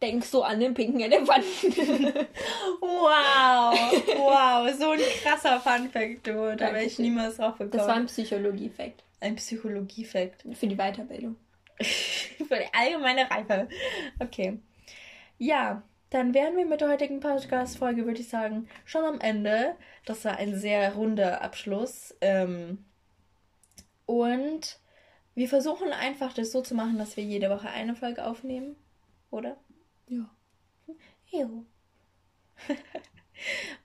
[0.01, 2.13] Denk so an den pinken Elefanten.
[2.81, 3.73] Wow.
[4.17, 6.55] Wow, so ein krasser Funfact, du.
[6.57, 7.71] Da wäre ich niemals drauf gekommen.
[7.71, 10.45] Das war ein Psychologie-Fact ein Psychologie-Fact.
[10.53, 11.37] für die Weiterbildung.
[11.79, 13.67] Für die allgemeine Reife.
[14.19, 14.59] Okay.
[15.37, 15.81] Ja,
[16.13, 19.75] dann wären wir mit der heutigen Podcast-Folge, würde ich sagen, schon am Ende.
[20.05, 22.15] Das war ein sehr runder Abschluss.
[22.21, 22.85] Ähm,
[24.05, 24.79] und
[25.33, 28.75] wir versuchen einfach das so zu machen, dass wir jede Woche eine Folge aufnehmen.
[29.31, 29.57] Oder?
[30.07, 30.29] Ja.
[31.31, 31.65] Jo.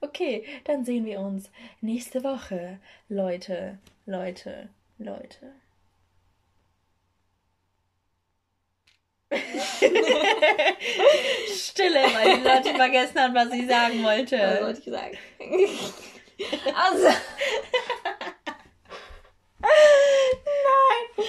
[0.03, 1.51] okay, dann sehen wir uns
[1.81, 2.79] nächste Woche.
[3.09, 4.69] Leute, Leute,
[4.99, 5.55] Leute.
[11.55, 14.59] Stille, weil die Leute vergessen haben, was sie sagen Was wollte.
[14.63, 15.19] wollte ich sagen?
[16.75, 17.09] also.
[19.61, 21.27] Nein.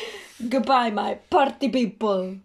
[0.49, 2.37] Goodbye, my party people.